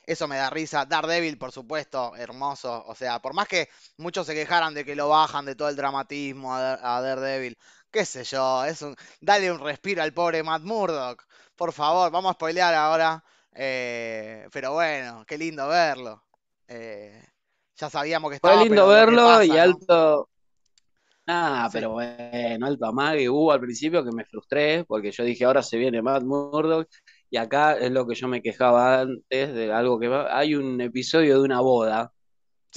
eso 0.03 0.27
me 0.27 0.37
da 0.37 0.49
risa. 0.49 0.85
Daredevil, 0.85 1.37
por 1.37 1.51
supuesto, 1.51 2.15
hermoso. 2.15 2.85
O 2.85 2.93
sea, 2.93 3.19
por 3.19 3.33
más 3.33 3.47
que 3.47 3.69
muchos 3.97 4.27
se 4.27 4.35
quejaran 4.35 4.73
de 4.73 4.85
que 4.85 4.95
lo 4.95 5.09
bajan 5.09 5.45
de 5.45 5.55
todo 5.55 5.69
el 5.69 5.75
dramatismo 5.75 6.53
a 6.55 7.01
Daredevil, 7.01 7.57
qué 7.97 8.05
sé 8.05 8.23
yo, 8.23 8.63
es 8.63 8.83
un, 8.83 8.95
dale 9.19 9.51
un 9.51 9.59
respiro 9.59 10.03
al 10.03 10.13
pobre 10.13 10.43
Matt 10.43 10.61
Murdock. 10.61 11.25
Por 11.55 11.73
favor, 11.73 12.11
vamos 12.11 12.29
a 12.29 12.33
spoilear 12.33 12.75
ahora. 12.75 13.23
Eh, 13.55 14.47
pero 14.53 14.73
bueno, 14.73 15.25
qué 15.27 15.35
lindo 15.35 15.67
verlo. 15.67 16.23
Eh, 16.67 17.23
ya 17.75 17.89
sabíamos 17.89 18.29
que 18.29 18.35
estaba. 18.35 18.53
Fue 18.53 18.65
lindo 18.65 18.87
verlo 18.87 19.41
y 19.41 19.57
alto. 19.57 20.29
Ah, 21.25 21.67
pero 21.73 21.91
bueno, 21.91 22.67
alto 22.67 22.85
amague 22.85 23.27
hubo 23.27 23.51
al 23.51 23.59
principio 23.59 24.05
que 24.05 24.11
me 24.11 24.23
frustré 24.25 24.85
porque 24.85 25.11
yo 25.11 25.23
dije 25.23 25.43
ahora 25.43 25.61
se 25.61 25.77
viene 25.77 26.01
Matt 26.01 26.23
Murdock 26.23 26.87
y 27.29 27.37
acá 27.37 27.73
es 27.77 27.91
lo 27.91 28.07
que 28.07 28.15
yo 28.15 28.27
me 28.29 28.41
quejaba 28.41 29.01
antes 29.01 29.53
de 29.53 29.73
algo 29.73 29.99
que 29.99 30.07
hay 30.29 30.55
un 30.55 30.79
episodio 30.79 31.39
de 31.39 31.43
una 31.43 31.59
boda 31.59 32.13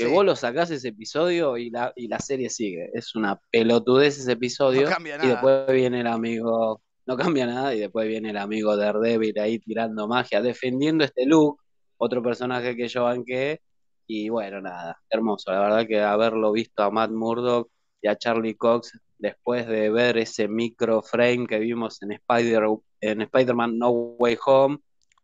que 0.01 0.13
vos 0.13 0.25
lo 0.25 0.35
sacás 0.37 0.71
ese 0.71 0.89
episodio 0.89 1.57
y 1.57 1.71
la, 1.71 1.93
y 1.95 2.09
la 2.09 2.19
serie 2.19 2.49
sigue. 2.49 2.91
Es 2.95 3.15
una 3.15 3.41
pelotudez 3.51 4.19
ese 4.19 4.33
episodio. 4.33 4.89
Y 5.23 5.27
después 5.27 5.67
viene 5.73 6.01
el 6.01 6.07
amigo, 6.07 6.81
no 7.07 7.17
cambia 7.17 7.47
nada, 7.47 7.75
y 7.75 7.81
después 7.81 8.09
viene 8.09 8.31
el 8.31 8.37
amigo 8.37 8.77
de 8.77 8.85
Daredevil 8.87 9.39
ahí 9.39 9.59
tirando 9.59 10.09
magia, 10.09 10.41
defendiendo 10.41 11.05
este 11.05 11.27
look, 11.27 11.61
otro 11.99 12.23
personaje 12.23 12.77
que 12.77 12.89
yo 12.89 13.05
banqué. 13.05 13.61
Y 14.07 14.29
bueno, 14.29 14.61
nada, 14.61 14.99
hermoso. 15.09 15.53
La 15.53 15.61
verdad 15.61 15.87
que 15.87 16.01
haberlo 16.01 16.53
visto 16.53 16.83
a 16.83 16.91
Matt 16.91 17.11
Murdock 17.11 17.71
y 18.03 18.09
a 18.09 18.17
Charlie 18.17 18.57
Cox 18.57 18.99
después 19.19 19.67
de 19.69 19.91
ver 19.91 20.17
ese 20.19 20.49
micro 20.49 21.03
frame 21.03 21.47
que 21.47 21.59
vimos 21.59 22.03
en 22.03 22.13
Spider 22.13 22.65
en 23.03 23.21
Spider-Man 23.21 23.79
No 23.79 23.91
Way 23.91 24.39
Home, 24.47 24.79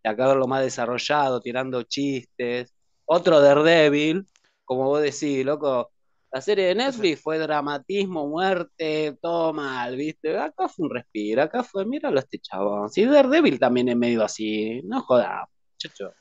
y 0.05 0.09
acá 0.09 0.29
verlo 0.29 0.47
más 0.47 0.63
desarrollado, 0.63 1.41
tirando 1.41 1.83
chistes. 1.83 2.73
Otro 3.07 3.41
Daredevil, 3.41 4.27
como 4.67 4.85
vos 4.89 5.03
decís, 5.03 5.45
loco, 5.45 5.93
la 6.31 6.41
serie 6.43 6.67
de 6.67 6.75
Netflix 6.75 7.23
fue 7.23 7.39
dramatismo, 7.39 8.29
muerte, 8.29 9.17
todo 9.23 9.55
mal, 9.55 9.97
¿viste? 9.97 10.37
Acá 10.39 10.69
fue 10.69 10.87
un 10.87 10.95
respiro, 10.95 11.43
acá 11.43 11.63
fue, 11.65 11.87
míralo 11.87 12.19
a 12.19 12.23
este 12.23 12.39
chabón. 12.39 12.91
Si 12.91 13.05
Daredevil 13.07 13.59
también 13.59 13.89
es 13.89 13.97
medio 13.97 14.23
así, 14.25 14.83
no 14.85 15.01
jodas. 15.03 15.49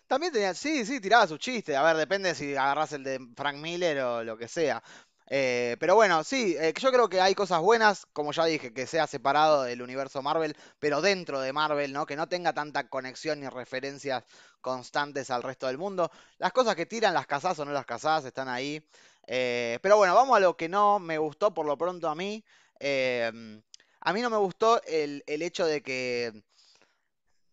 También 0.08 0.32
tenía, 0.32 0.54
sí, 0.54 0.86
sí, 0.86 1.00
tiraba 1.00 1.28
su 1.28 1.38
chiste. 1.38 1.76
A 1.76 1.84
ver, 1.84 1.98
depende 1.98 2.36
si 2.36 2.56
agarras 2.56 2.94
el 2.94 3.04
de 3.04 3.20
Frank 3.36 3.58
Miller 3.58 4.00
o 4.02 4.24
lo 4.24 4.38
que 4.38 4.48
sea. 4.48 4.82
Eh, 5.28 5.76
pero 5.80 5.96
bueno, 5.96 6.24
sí, 6.24 6.56
eh, 6.60 6.74
yo 6.80 6.92
creo 6.92 7.10
que 7.10 7.20
hay 7.20 7.34
cosas 7.34 7.60
buenas, 7.60 8.06
como 8.14 8.32
ya 8.32 8.46
dije, 8.46 8.74
que 8.74 8.86
sea 8.86 9.08
separado 9.08 9.64
del 9.64 9.82
universo 9.82 10.22
Marvel, 10.22 10.56
pero 10.80 11.02
dentro 11.02 11.42
de 11.42 11.52
Marvel, 11.52 11.94
¿no? 11.94 12.06
Que 12.06 12.16
no 12.16 12.28
tenga 12.28 12.54
tanta 12.54 12.88
conexión 12.90 13.40
ni 13.40 13.50
referencias 13.50 14.24
constantes 14.62 15.32
al 15.32 15.44
resto 15.44 15.68
del 15.68 15.78
mundo. 15.78 16.12
Las 16.38 16.54
cosas 16.54 16.76
que 16.76 16.86
tiran, 16.86 17.14
las 17.14 17.28
casas 17.28 17.58
o 17.60 17.66
no 17.66 17.72
las 17.72 17.86
casas, 17.86 18.26
están 18.26 18.48
ahí. 18.50 18.86
Eh, 19.28 19.80
pero 19.82 19.98
bueno, 19.98 20.14
vamos 20.14 20.38
a 20.38 20.40
lo 20.40 20.56
que 20.56 20.70
no 20.70 21.00
me 21.00 21.18
gustó 21.18 21.54
por 21.54 21.66
lo 21.66 21.78
pronto 21.78 22.08
a 22.08 22.16
mí. 22.16 22.44
a 22.82 24.14
mí 24.14 24.22
no 24.22 24.30
me 24.30 24.38
gustó 24.38 24.82
el, 24.84 25.24
hecho 25.28 25.66
de 25.66 25.82
que 25.82 26.44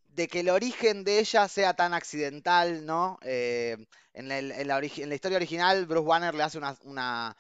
de 0.09 0.29
que 0.29 0.41
el 0.41 0.51
origen 0.51 1.05
de 1.05 1.21
ella 1.21 1.49
sea 1.49 1.75
tan 1.75 1.95
accidental, 1.95 2.85
¿no? 2.85 3.19
en, 3.23 4.29
la, 4.29 4.85
historia 4.85 5.37
original, 5.37 5.87
Bruce 5.87 6.07
Banner 6.07 6.35
le 6.35 6.43
hace 6.43 6.59
una, 6.59 6.77
una 6.83 7.37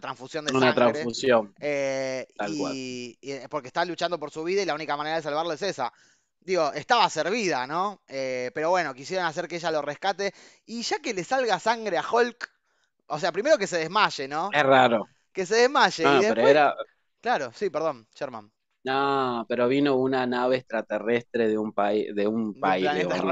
transfusión 0.00 0.44
de 0.44 0.56
una 0.56 0.74
transfusión. 0.74 1.54
Eh, 1.60 2.26
y, 2.48 3.18
eh, 3.20 3.46
porque 3.50 3.68
está 3.68 3.84
luchando 3.84 4.18
por 4.18 4.30
su 4.30 4.44
vida 4.44 4.62
y 4.62 4.64
la 4.64 4.74
única 4.74 4.96
manera 4.96 5.16
de 5.16 5.22
salvarlo 5.22 5.52
es 5.52 5.62
esa. 5.62 5.92
Digo, 6.40 6.72
estaba 6.72 7.08
servida, 7.08 7.66
¿no? 7.66 8.02
Eh, 8.08 8.50
pero 8.54 8.70
bueno, 8.70 8.94
quisieron 8.94 9.26
hacer 9.26 9.48
que 9.48 9.56
ella 9.56 9.70
lo 9.70 9.82
rescate. 9.82 10.32
Y 10.66 10.82
ya 10.82 10.98
que 11.00 11.14
le 11.14 11.24
salga 11.24 11.58
sangre 11.58 11.98
a 11.98 12.04
Hulk, 12.08 12.50
o 13.06 13.18
sea, 13.18 13.32
primero 13.32 13.58
que 13.58 13.66
se 13.66 13.78
desmaye, 13.78 14.28
¿no? 14.28 14.50
Es 14.52 14.62
raro. 14.62 15.06
Que 15.32 15.46
se 15.46 15.56
desmaye. 15.56 16.04
y 16.04 16.20
después... 16.20 16.48
era... 16.48 16.74
Claro, 17.20 17.52
sí, 17.52 17.70
perdón, 17.70 18.06
Sherman. 18.14 18.50
No, 18.84 19.46
pero 19.48 19.68
vino 19.68 19.96
una 19.96 20.26
nave 20.26 20.56
extraterrestre 20.56 21.48
de 21.48 21.56
un 21.56 21.72
país, 21.72 22.12
de 22.14 22.26
un 22.26 22.58
país, 22.58 22.88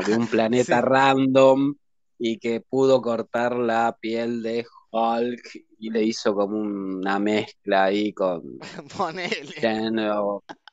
de 0.07 0.17
un 0.17 0.29
planeta 0.29 0.81
random 0.81 1.75
y 2.19 2.39
que 2.39 2.61
pudo 2.61 3.03
cortar 3.03 3.57
la 3.57 3.97
piel 4.01 4.43
de 4.43 4.65
Hulk 4.93 5.70
y 5.81 5.91
le 5.91 6.03
hizo 6.03 6.35
como 6.35 6.59
una 6.59 7.19
mezcla 7.19 7.85
ahí 7.85 8.13
con. 8.13 8.59
ponele. 8.97 9.55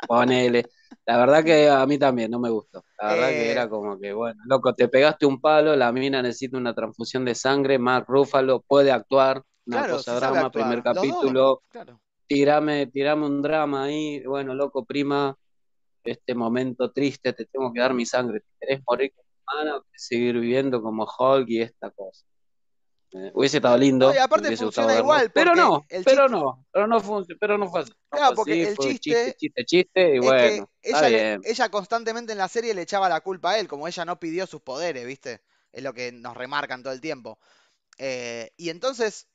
ponele. 0.06 0.65
La 1.06 1.17
verdad 1.17 1.43
que 1.43 1.70
a 1.70 1.86
mí 1.86 1.98
también 1.98 2.30
no 2.30 2.39
me 2.39 2.50
gustó. 2.50 2.84
La 3.00 3.13
verdad 3.13 3.30
que 3.30 3.52
era 3.52 3.63
eh. 3.63 3.70
como 3.70 3.98
que, 3.98 4.12
bueno, 4.12 4.41
loco, 4.46 4.76
te 4.76 4.89
pegaste 4.89 5.26
un 5.26 5.39
palo, 5.39 5.76
la 5.76 5.91
mina 5.93 6.22
necesita 6.22 6.58
una 6.58 6.76
transfusión 6.76 7.24
de 7.24 7.36
sangre, 7.36 7.80
Mark 7.80 8.06
Ruffalo 8.10 8.62
puede 8.62 8.91
actuar, 8.91 9.41
una 9.65 9.88
cosa 9.88 10.15
drama, 10.15 10.52
primer 10.52 10.84
capítulo. 10.84 11.62
Tirame, 12.28 12.88
tirame 12.88 13.26
un 13.26 13.41
drama 13.41 13.86
ahí, 13.86 14.22
bueno, 14.26 14.54
loco, 14.54 14.84
prima, 14.84 15.34
este 16.04 16.36
momento 16.36 16.91
triste, 16.91 17.32
te 17.32 17.46
tengo 17.46 17.72
que 17.72 17.80
dar 17.80 17.93
mi 17.93 18.06
sangre. 18.06 18.43
¿Querés 18.60 18.82
morir 18.86 19.13
con 19.15 19.24
tu 19.24 19.32
hermana 19.39 19.78
o 19.78 19.84
seguir 19.96 20.38
viviendo 20.38 20.82
como 20.82 21.06
Hulk 21.06 21.48
y 21.48 21.62
esta 21.62 21.89
cosa? 21.91 22.26
Eh, 23.13 23.32
hubiese 23.34 23.58
estado 23.58 23.78
lindo. 23.78 24.13
aparte 24.22 24.56
funciona 24.58 24.98
igual. 24.98 25.32
Pero 25.34 25.56
no, 25.56 25.86
pero 26.04 26.28
no, 26.28 26.65
pero 26.72 26.88
no, 26.88 27.00
fue, 27.00 27.24
pero 27.39 27.58
no 27.58 27.70
fue 27.70 27.82
así. 27.82 27.93
claro, 28.10 28.36
porque 28.36 28.70
el 28.70 28.78
chiste, 28.78 29.36
chiste, 29.38 29.65
chiste, 29.65 30.15
y 30.15 30.20
bueno. 30.20 30.70
ella, 30.82 31.39
ella 31.43 31.70
constantemente 31.70 32.34
en 32.34 32.38
la 32.38 32.50
serie 32.50 32.74
le 32.74 32.82
echaba 32.82 33.08
la 33.08 33.22
culpa 33.22 33.52
a 33.52 33.60
él, 33.60 33.67
como 33.67 33.88
ella 33.88 34.04
no 34.04 34.20
pidió 34.20 34.46
sus 34.46 34.62
poderes, 34.62 35.06
¿viste? 35.06 35.41
Es 35.72 35.84
lo 35.84 35.93
que 35.93 36.12
nos 36.12 36.36
remarcan 36.36 36.84
todo 36.84 36.93
el 36.93 37.02
tiempo. 37.02 37.39
Eh, 37.98 38.52
y 38.58 38.70
entonces, 38.70 39.28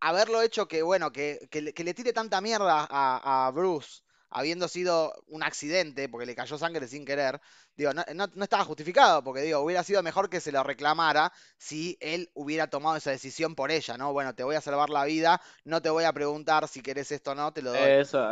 haberlo 0.00 0.42
hecho 0.42 0.66
que, 0.66 0.82
bueno, 0.82 1.12
que, 1.12 1.48
que, 1.50 1.62
le 1.62 1.94
tire 1.94 2.12
tanta 2.12 2.40
mierda 2.40 2.86
a, 2.90 3.46
a 3.46 3.50
Bruce 3.52 4.02
habiendo 4.36 4.68
sido 4.68 5.14
un 5.28 5.42
accidente, 5.42 6.10
porque 6.10 6.26
le 6.26 6.34
cayó 6.34 6.58
sangre 6.58 6.86
sin 6.86 7.06
querer, 7.06 7.40
digo, 7.74 7.92
no, 7.94 8.28
estaba 8.42 8.66
justificado, 8.66 9.24
porque 9.24 9.40
digo, 9.40 9.60
hubiera 9.60 9.82
sido 9.82 10.02
mejor 10.02 10.28
que 10.28 10.42
se 10.42 10.52
lo 10.52 10.62
reclamara 10.62 11.32
si 11.56 11.96
él 12.00 12.30
hubiera 12.34 12.68
tomado 12.68 12.96
esa 12.96 13.10
decisión 13.10 13.54
por 13.54 13.70
ella, 13.70 13.96
¿no? 13.96 14.12
Bueno, 14.12 14.34
te 14.34 14.44
voy 14.44 14.54
a 14.54 14.60
salvar 14.60 14.90
la 14.90 15.06
vida, 15.06 15.40
no 15.64 15.80
te 15.80 15.88
voy 15.88 16.04
a 16.04 16.12
preguntar 16.12 16.68
si 16.68 16.82
querés 16.82 17.10
esto 17.12 17.30
o 17.30 17.34
no, 17.34 17.50
te 17.54 17.62
lo 17.62 17.70
doy. 17.70 17.80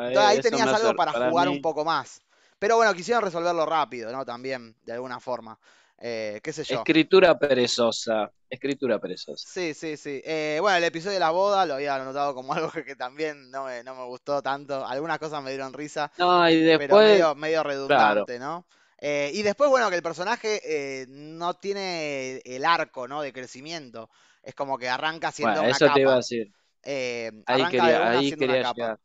Entonces 0.09 0.19
ahí 0.19 0.41
tenías 0.41 0.69
algo 0.69 0.95
para 0.95 1.31
jugar 1.31 1.49
un 1.49 1.63
poco 1.63 1.87
más. 1.87 2.21
Pero 2.59 2.77
bueno, 2.77 2.93
quisieron 2.93 3.25
resolverlo 3.25 3.65
rápido, 3.65 4.13
¿no? 4.13 4.27
También, 4.27 4.77
de 4.85 4.93
alguna 4.93 5.21
forma. 5.21 5.59
Eh, 6.07 6.39
qué 6.43 6.53
sé 6.53 6.65
yo. 6.65 6.77
Escritura 6.77 7.39
perezosa. 7.39 8.31
Escritura 8.51 8.99
perezosa. 8.99 9.49
Sí, 9.49 9.73
sí, 9.73 9.97
sí. 9.97 10.21
Eh, 10.23 10.59
bueno, 10.61 10.77
el 10.77 10.85
episodio 10.85 11.15
de 11.15 11.21
la 11.21 11.31
boda 11.31 11.65
lo 11.65 11.75
había 11.75 11.97
notado 11.97 12.35
como 12.35 12.53
algo 12.55 12.71
que, 12.71 12.95
también 12.95 13.51
no 13.51 13.65
me, 13.65 13.83
no 13.83 13.95
me, 13.95 14.05
gustó 14.05 14.43
tanto. 14.43 14.87
Algunas 14.87 15.19
cosas 15.19 15.43
me 15.43 15.49
dieron 15.49 15.73
risa. 15.73 16.13
No, 16.19 16.47
y 16.51 16.61
después. 16.61 16.89
Pero 16.91 16.99
medio, 16.99 17.35
medio 17.35 17.63
redundante, 17.63 18.39
¿no? 18.39 18.67
Eh, 18.99 19.31
y 19.33 19.43
después, 19.43 19.71
bueno, 19.71 19.89
que 19.89 19.97
el 19.97 20.03
personaje 20.03 21.07
no 21.09 21.55
tiene 21.55 22.43
el 22.45 22.67
arco, 22.67 23.09
¿no? 23.09 23.23
De 23.23 23.33
crecimiento. 23.33 24.11
Es 24.43 24.55
como 24.55 24.77
que 24.77 24.91
arranca 24.91 25.33
siendo 25.33 25.63
una 25.63 25.71
eso 25.71 25.91
te 25.91 26.01
iba 26.03 26.13
a 26.13 26.17
decir. 26.17 26.53
ahí 26.85 27.65
quería, 27.71 28.11
ahí 28.11 28.33
quería 28.33 28.73
llegar. 28.75 28.99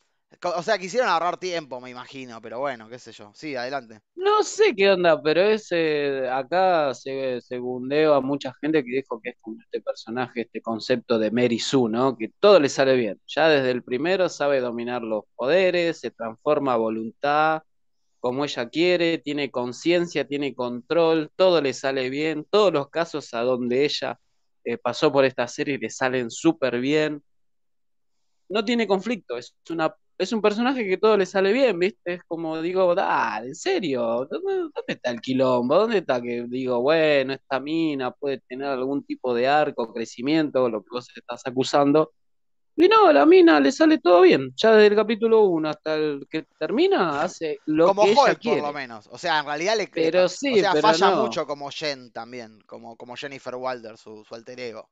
O 0.44 0.63
sea, 0.63 0.78
quisieron 0.78 1.10
ahorrar 1.10 1.38
tiempo, 1.38 1.82
me 1.82 1.89
imagino, 1.89 2.39
pero 2.42 2.60
bueno, 2.60 2.88
qué 2.88 3.00
sé 3.00 3.12
yo. 3.12 3.32
Sí, 3.34 3.56
adelante. 3.56 4.00
No 4.15 4.44
sé 4.44 4.76
qué 4.76 4.92
onda, 4.92 5.22
pero 5.22 5.42
es 5.42 5.68
eh, 5.72 6.30
acá 6.32 6.94
se 6.94 7.42
segundeo 7.42 8.13
a 8.13 8.22
mucha 8.22 8.54
gente 8.62 8.84
que 8.86 8.92
dijo 8.92 9.20
que 9.22 9.32
es 9.32 9.36
como 9.42 9.60
este 9.62 9.82
personaje, 9.82 10.42
este 10.42 10.62
concepto 10.62 11.18
de 11.20 11.32
Mary 11.32 11.60
Sue, 11.60 11.89
¿no? 11.89 12.15
Que 12.15 12.32
todo 12.39 12.60
le 12.60 12.70
sale 12.70 12.96
bien. 12.96 13.20
Ya 13.28 13.50
desde 13.50 13.72
el 13.72 13.84
primero 13.84 14.30
sabe 14.30 14.62
dominar 14.62 15.02
los 15.02 15.24
poderes, 15.36 16.00
se 16.00 16.12
transforma 16.12 16.74
a 16.74 16.78
voluntad, 16.78 17.63
como 18.20 18.46
ella 18.46 18.70
quiere, 18.70 19.18
tiene 19.18 19.52
conciencia, 19.52 20.28
tiene 20.28 20.54
control, 20.56 21.32
todo 21.36 21.62
le 21.62 21.74
sale 21.74 22.10
bien. 22.10 22.46
Todos 22.50 22.72
los 22.72 22.89
casos 22.89 23.34
a 23.34 23.42
donde 23.42 23.84
ella 23.86 24.20
eh, 24.63 24.78
pasó 24.78 25.12
por 25.12 25.26
esta 25.26 25.48
serie 25.48 25.78
le 25.80 25.89
salen 25.89 26.30
súper 26.32 26.80
bien. 26.80 27.24
no 28.50 28.65
tiene 28.65 28.88
conflicto, 28.88 29.38
es 29.38 29.56
una, 29.70 29.94
es 30.20 30.32
un 30.34 30.42
personaje 30.42 30.86
que 30.88 30.98
todo 30.98 31.18
le 31.18 31.26
sale 31.26 31.54
bien, 31.54 31.80
¿viste? 31.80 32.16
Es 32.16 32.24
como 32.28 32.62
digo, 32.62 32.96
dale, 32.96 33.48
en 33.50 33.56
serio, 33.56 34.28
¿dónde, 34.30 34.54
dónde 34.56 34.72
está 34.88 35.12
el 35.12 35.22
quilombo? 35.22 35.76
¿Dónde 35.76 36.00
está 36.00 36.22
que 36.22 36.46
digo, 36.50 36.82
bueno, 36.82 37.34
esta 37.34 37.60
mina 37.62 38.12
puede 38.12 38.40
tener 38.48 38.68
algún 38.68 39.04
tipo 39.06 39.34
de 39.34 39.48
arco, 39.48 39.94
crecimiento, 39.94 40.70
lo 40.70 40.82
que 40.84 40.90
vos 40.92 41.08
estás 41.16 41.42
acusando? 41.46 42.14
Y 42.78 42.88
no, 42.90 43.12
la 43.14 43.26
mina 43.26 43.60
le 43.60 43.72
sale 43.72 44.00
todo 44.00 44.22
bien, 44.22 44.54
ya 44.56 44.72
desde 44.74 44.88
el 44.88 44.96
capítulo 44.96 45.44
uno 45.46 45.70
hasta 45.70 45.96
el 45.96 46.28
que 46.30 46.46
termina, 46.60 47.22
hace 47.24 47.60
lo 47.66 47.88
Como 47.88 48.04
que 48.04 48.12
ella 48.14 48.36
Hulk, 48.36 48.42
por 48.42 48.60
lo 48.60 48.72
quiere. 48.72 48.74
menos. 48.74 49.08
O 49.12 49.18
sea, 49.18 49.40
en 49.40 49.46
realidad 49.46 49.76
le, 49.78 49.88
Pero 49.94 50.10
fa- 50.12 50.30
o 50.48 50.58
sí, 50.58 50.58
sea, 50.58 50.72
pero 50.72 50.78
falla 50.78 51.12
no. 51.12 51.12
mucho 51.12 51.46
como 51.46 51.70
Jen 51.72 52.12
también, 52.12 52.62
como, 52.66 52.96
como 52.98 53.16
Jennifer 53.18 53.56
Walder, 53.56 53.98
su, 53.98 54.24
su 54.24 54.36
alter 54.36 54.60
ego, 54.60 54.90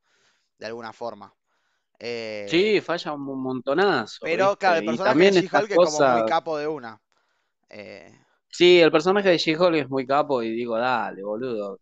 de 0.59 0.67
alguna 0.67 0.93
forma. 0.93 1.33
Eh, 1.99 2.45
Sí, 2.49 2.81
falla 2.81 3.13
un 3.13 3.41
montonazo, 3.41 4.19
pero 4.21 4.55
claro, 4.57 4.77
el 4.77 4.81
¿viste? 4.81 5.03
Personaje 5.03 5.31
de 5.31 5.41
She-Hulk 5.41 5.71
es 5.71 5.77
como 5.77 6.07
muy 6.11 6.25
capo 6.29 6.57
de 6.57 6.67
una. 6.67 7.01
Eh, 7.69 8.13
sí, 8.49 8.79
el 8.79 8.91
personaje 8.91 9.29
de 9.29 9.37
She-Hulk 9.37 9.75
es 9.75 9.89
muy 9.89 10.05
capo 10.05 10.43
y 10.43 10.51
digo, 10.51 10.77
dale, 10.77 11.23
boludo, 11.23 11.79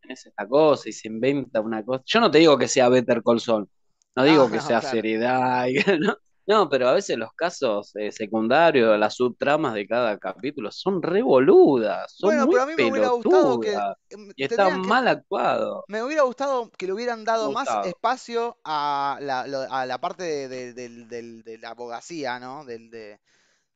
tenés 0.00 0.26
esta 0.26 0.46
cosa 0.48 0.88
y 0.88 0.92
se 0.92 1.08
inventa 1.08 1.60
una 1.60 1.84
cosa. 1.84 2.02
Yo 2.06 2.20
no 2.20 2.30
te 2.30 2.38
digo 2.38 2.58
que 2.58 2.68
sea 2.68 2.88
Better 2.88 3.22
Call 3.22 3.40
Saul, 3.40 3.68
no 4.16 4.24
digo 4.24 4.50
que 4.50 4.56
no, 4.56 4.62
sea 4.62 4.80
claro. 4.80 4.96
seriedad, 4.96 5.66
y 5.68 5.74
no, 6.00 6.16
no, 6.46 6.68
pero 6.68 6.88
a 6.88 6.92
veces 6.94 7.16
los 7.18 7.32
casos 7.34 7.94
eh, 7.96 8.12
secundarios, 8.12 8.98
las 8.98 9.14
subtramas 9.16 9.74
de 9.74 9.86
cada 9.86 10.18
capítulo 10.18 10.70
son 10.70 11.02
re 11.02 11.22
boludas, 11.22 12.12
son 12.16 12.36
Bueno, 12.36 12.48
pero 12.48 12.62
muy 12.62 12.62
a 12.62 12.66
mí 12.66 12.74
me 12.76 12.84
hubiera 12.84 13.08
gustado 13.10 13.58
que 13.60 13.80
em, 14.10 14.32
y 14.36 14.44
que 14.46 14.58
mal 14.70 15.08
actuados. 15.08 15.84
Me 15.86 16.02
hubiera 16.02 16.22
gustado 16.22 16.70
que 16.72 16.86
le 16.86 16.92
hubieran 16.94 17.24
dado 17.24 17.52
más 17.52 17.78
espacio 17.82 18.58
a 18.64 19.18
la, 19.20 19.46
lo- 19.46 19.70
a 19.72 19.84
la 19.86 20.00
parte 20.00 20.48
de, 20.48 21.58
la 21.60 21.70
abogacía, 21.70 22.38
¿no? 22.40 22.64
Del, 22.64 22.90
de, 22.90 23.20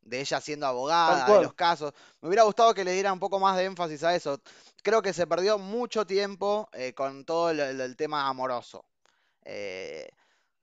de 0.02 0.20
ella 0.20 0.40
siendo 0.40 0.66
abogada, 0.66 1.33
de 1.33 1.40
los 1.40 1.54
casos. 1.54 1.94
Me 2.22 2.28
hubiera 2.28 2.44
gustado 2.44 2.74
que 2.74 2.85
le 2.85 2.92
diera 2.92 3.12
un 3.12 3.20
poco 3.20 3.40
más 3.40 3.57
de 3.59 3.64
énfasis 3.66 4.04
a 4.04 4.14
eso. 4.16 4.40
Creo 4.83 5.02
que 5.02 5.12
se 5.14 5.26
perdió 5.26 5.59
mucho 5.59 6.07
tiempo 6.07 6.68
eh, 6.74 6.94
con 6.94 7.24
todo 7.24 7.50
el, 7.50 7.61
el- 7.61 7.81
el 7.83 7.96
tema 7.96 8.28
amoroso. 8.28 8.85
Eh, 9.44 10.09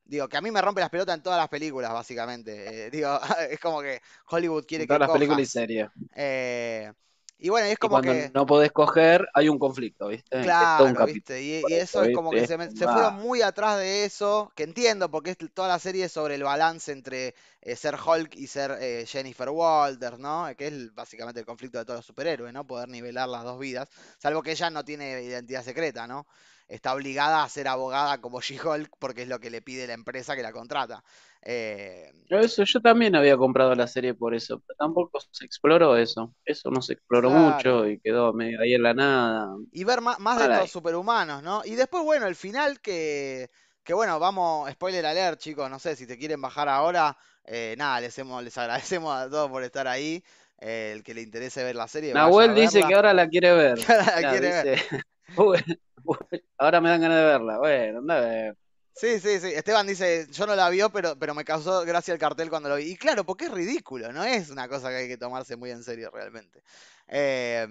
digo, 0.05 0.27
que 0.29 0.37
a 0.37 0.41
mí 0.41 0.51
me 0.51 0.61
rompe 0.61 0.81
las 0.81 0.89
pelotas 0.89 1.15
en 1.15 1.23
todas 1.23 1.39
las 1.39 1.49
películas, 1.49 1.91
básicamente. 1.93 2.87
Eh, 2.87 2.91
digo, 2.91 3.19
es 3.49 3.59
como 3.59 3.81
que 3.81 4.01
Hollywood 4.29 4.65
quiere 4.65 4.85
En 4.85 4.87
todas 4.87 4.99
que 4.99 5.01
las 5.01 5.09
películas 5.09 5.41
y 5.41 5.45
series. 5.51 5.89
Eh, 6.15 6.91
y 7.39 7.49
bueno, 7.49 7.67
es 7.67 7.77
Y 7.79 7.87
como 7.87 7.89
cuando 7.89 8.13
que 8.13 8.33
no 8.33 8.45
podés 8.45 8.71
coger, 8.71 9.27
hay 9.33 9.49
un 9.49 9.59
conflicto, 9.59 10.07
¿viste? 10.07 10.55
Es 10.57 10.79
un 10.79 10.93
Claro, 10.93 10.93
capítulo. 10.95 11.25
viste, 11.25 11.41
y, 11.41 11.73
eso, 11.73 12.03
es 12.03 12.11
como 12.11 12.33
que 12.33 12.43
se, 12.43 12.57
me- 12.57 12.69
Es 12.69 12.75
se 12.75 12.87
fueron 12.87 13.15
muy 13.15 13.41
atrás 13.41 13.79
de 13.79 14.05
eso, 14.05 14.51
que 14.55 14.63
entiendo 14.63 15.09
porque 15.09 15.31
es 15.31 15.37
toda 15.53 15.67
la 15.69 15.79
serie 15.79 16.07
sobre 16.09 16.35
el 16.35 16.43
balance 16.43 16.91
entre 16.91 17.33
eh, 17.61 17.75
ser 17.75 17.95
Hulk 17.95 18.35
y 18.35 18.45
ser 18.47 18.77
eh, 18.79 19.05
Jennifer 19.07 19.49
Walters, 19.49 20.19
¿no? 20.19 20.45
Que 20.57 20.67
es 20.67 20.93
básicamente 20.93 21.39
el 21.39 21.45
conflicto 21.47 21.79
de 21.79 21.85
todos 21.85 21.99
los 21.99 22.05
superhéroes, 22.05 22.53
¿no? 22.53 22.67
Poder 22.67 22.89
nivelar 22.89 23.27
las 23.29 23.43
dos 23.43 23.57
vidas, 23.59 23.89
salvo 24.19 24.43
que 24.43 24.51
ella 24.51 24.69
no 24.69 24.83
tiene 24.85 25.23
identidad 25.23 25.63
secreta, 25.63 26.05
¿no? 26.05 26.27
Está 26.67 26.93
obligada 26.93 27.43
a 27.43 27.49
ser 27.49 27.67
abogada 27.67 28.21
como 28.21 28.41
She-Hulk 28.41 28.91
porque 28.99 29.23
es 29.23 29.27
lo 29.27 29.39
que 29.39 29.49
le 29.49 29.61
pide 29.61 29.87
la 29.87 29.93
empresa 29.93 30.35
que 30.35 30.43
la 30.43 30.51
contrata. 30.53 31.03
Eh, 31.41 32.11
Pero 32.27 32.41
Eso, 32.41 32.63
yo 32.65 32.81
también 32.81 33.15
había 33.15 33.37
comprado 33.37 33.75
la 33.75 33.87
serie 33.87 34.13
por 34.15 34.33
eso, 34.33 34.59
pero 34.65 34.75
tampoco 34.77 35.19
se 35.31 35.45
exploró 35.45 35.95
eso. 35.97 36.33
Eso 36.43 36.71
no 36.71 36.81
se 36.81 36.93
exploró 36.93 37.29
claro. 37.29 37.29
mucho 37.31 37.87
y 37.87 37.99
quedó 37.99 38.33
medio 38.33 38.61
ahí 38.61 38.73
en 38.73 38.83
la 38.83 38.93
nada. 38.93 39.55
y 39.71 39.83
ver 39.83 40.01
más, 40.01 40.19
de 40.39 40.53
ahí. 40.55 40.67
superhumanos, 40.69 41.43
¿no? 41.43 41.61
Y 41.65 41.75
después, 41.75 42.03
bueno, 42.03 42.27
el 42.27 42.35
final 42.35 42.79
que, 42.81 43.49
que 43.83 43.93
bueno, 43.93 44.19
vamos, 44.19 44.71
spoiler 44.71 45.05
alert, 45.05 45.39
chicos, 45.39 45.69
no 45.69 45.79
sé 45.79 45.95
si 45.95 46.07
te 46.07 46.17
quieren 46.17 46.41
bajar 46.41 46.69
ahora, 46.69 47.17
eh, 47.43 47.75
nada, 47.77 47.99
les, 48.01 48.17
hemos- 48.19 48.43
les 48.43 48.57
agradecemos 48.57 49.13
a 49.15 49.29
todos 49.29 49.49
por 49.49 49.63
estar 49.63 49.87
ahí. 49.87 50.23
eh, 50.59 50.93
el 50.95 51.03
que 51.03 51.13
le 51.13 51.21
interese 51.21 51.63
ver 51.63 51.75
la 51.75 51.87
serie, 51.87 52.13
Nahuel 52.13 52.53
dice 52.55 52.85
que 52.85 52.93
ahora 52.95 53.13
la 53.13 53.27
quiere 53.27 53.53
ver. 53.53 53.77
Que 53.85 53.93
ahora 53.93 54.15
la 54.17 54.23
Mirá, 54.23 54.27
quiere 54.27 54.51
ver. 54.51 54.69
dice, 54.69 54.75
"Uy, 55.35 55.57
uy, 55.57 55.79
ahora 56.57 56.81
me 56.81 56.89
dan 56.89 57.01
ganas 57.01 57.17
de 57.17 57.23
verla. 57.25 57.57
Bueno, 57.59 57.99
anda 57.99 58.17
a 58.17 58.21
ver. 58.21 58.57
Sí, 58.93 59.19
sí, 59.19 59.39
sí. 59.39 59.47
Esteban 59.47 59.85
dice, 59.87 60.25
yo 60.31 60.45
no 60.47 60.55
la 60.55 60.69
vio, 60.69 60.89
pero, 60.89 61.17
pero 61.19 61.33
me 61.35 61.43
causó 61.43 61.81
gracia 61.85 62.13
el 62.13 62.19
cartel 62.19 62.49
cuando 62.49 62.69
lo 62.69 62.77
vi. 62.77 62.91
Y 62.91 62.95
claro, 62.95 63.25
porque 63.25 63.45
es 63.45 63.51
ridículo, 63.51 64.11
no 64.13 64.23
es 64.23 64.49
una 64.49 64.69
cosa 64.69 64.89
que 64.89 64.95
hay 64.95 65.07
que 65.09 65.17
tomarse 65.17 65.57
muy 65.57 65.71
en 65.71 65.83
serio 65.83 66.09
realmente. 66.13 66.63
Eh, 67.07 67.67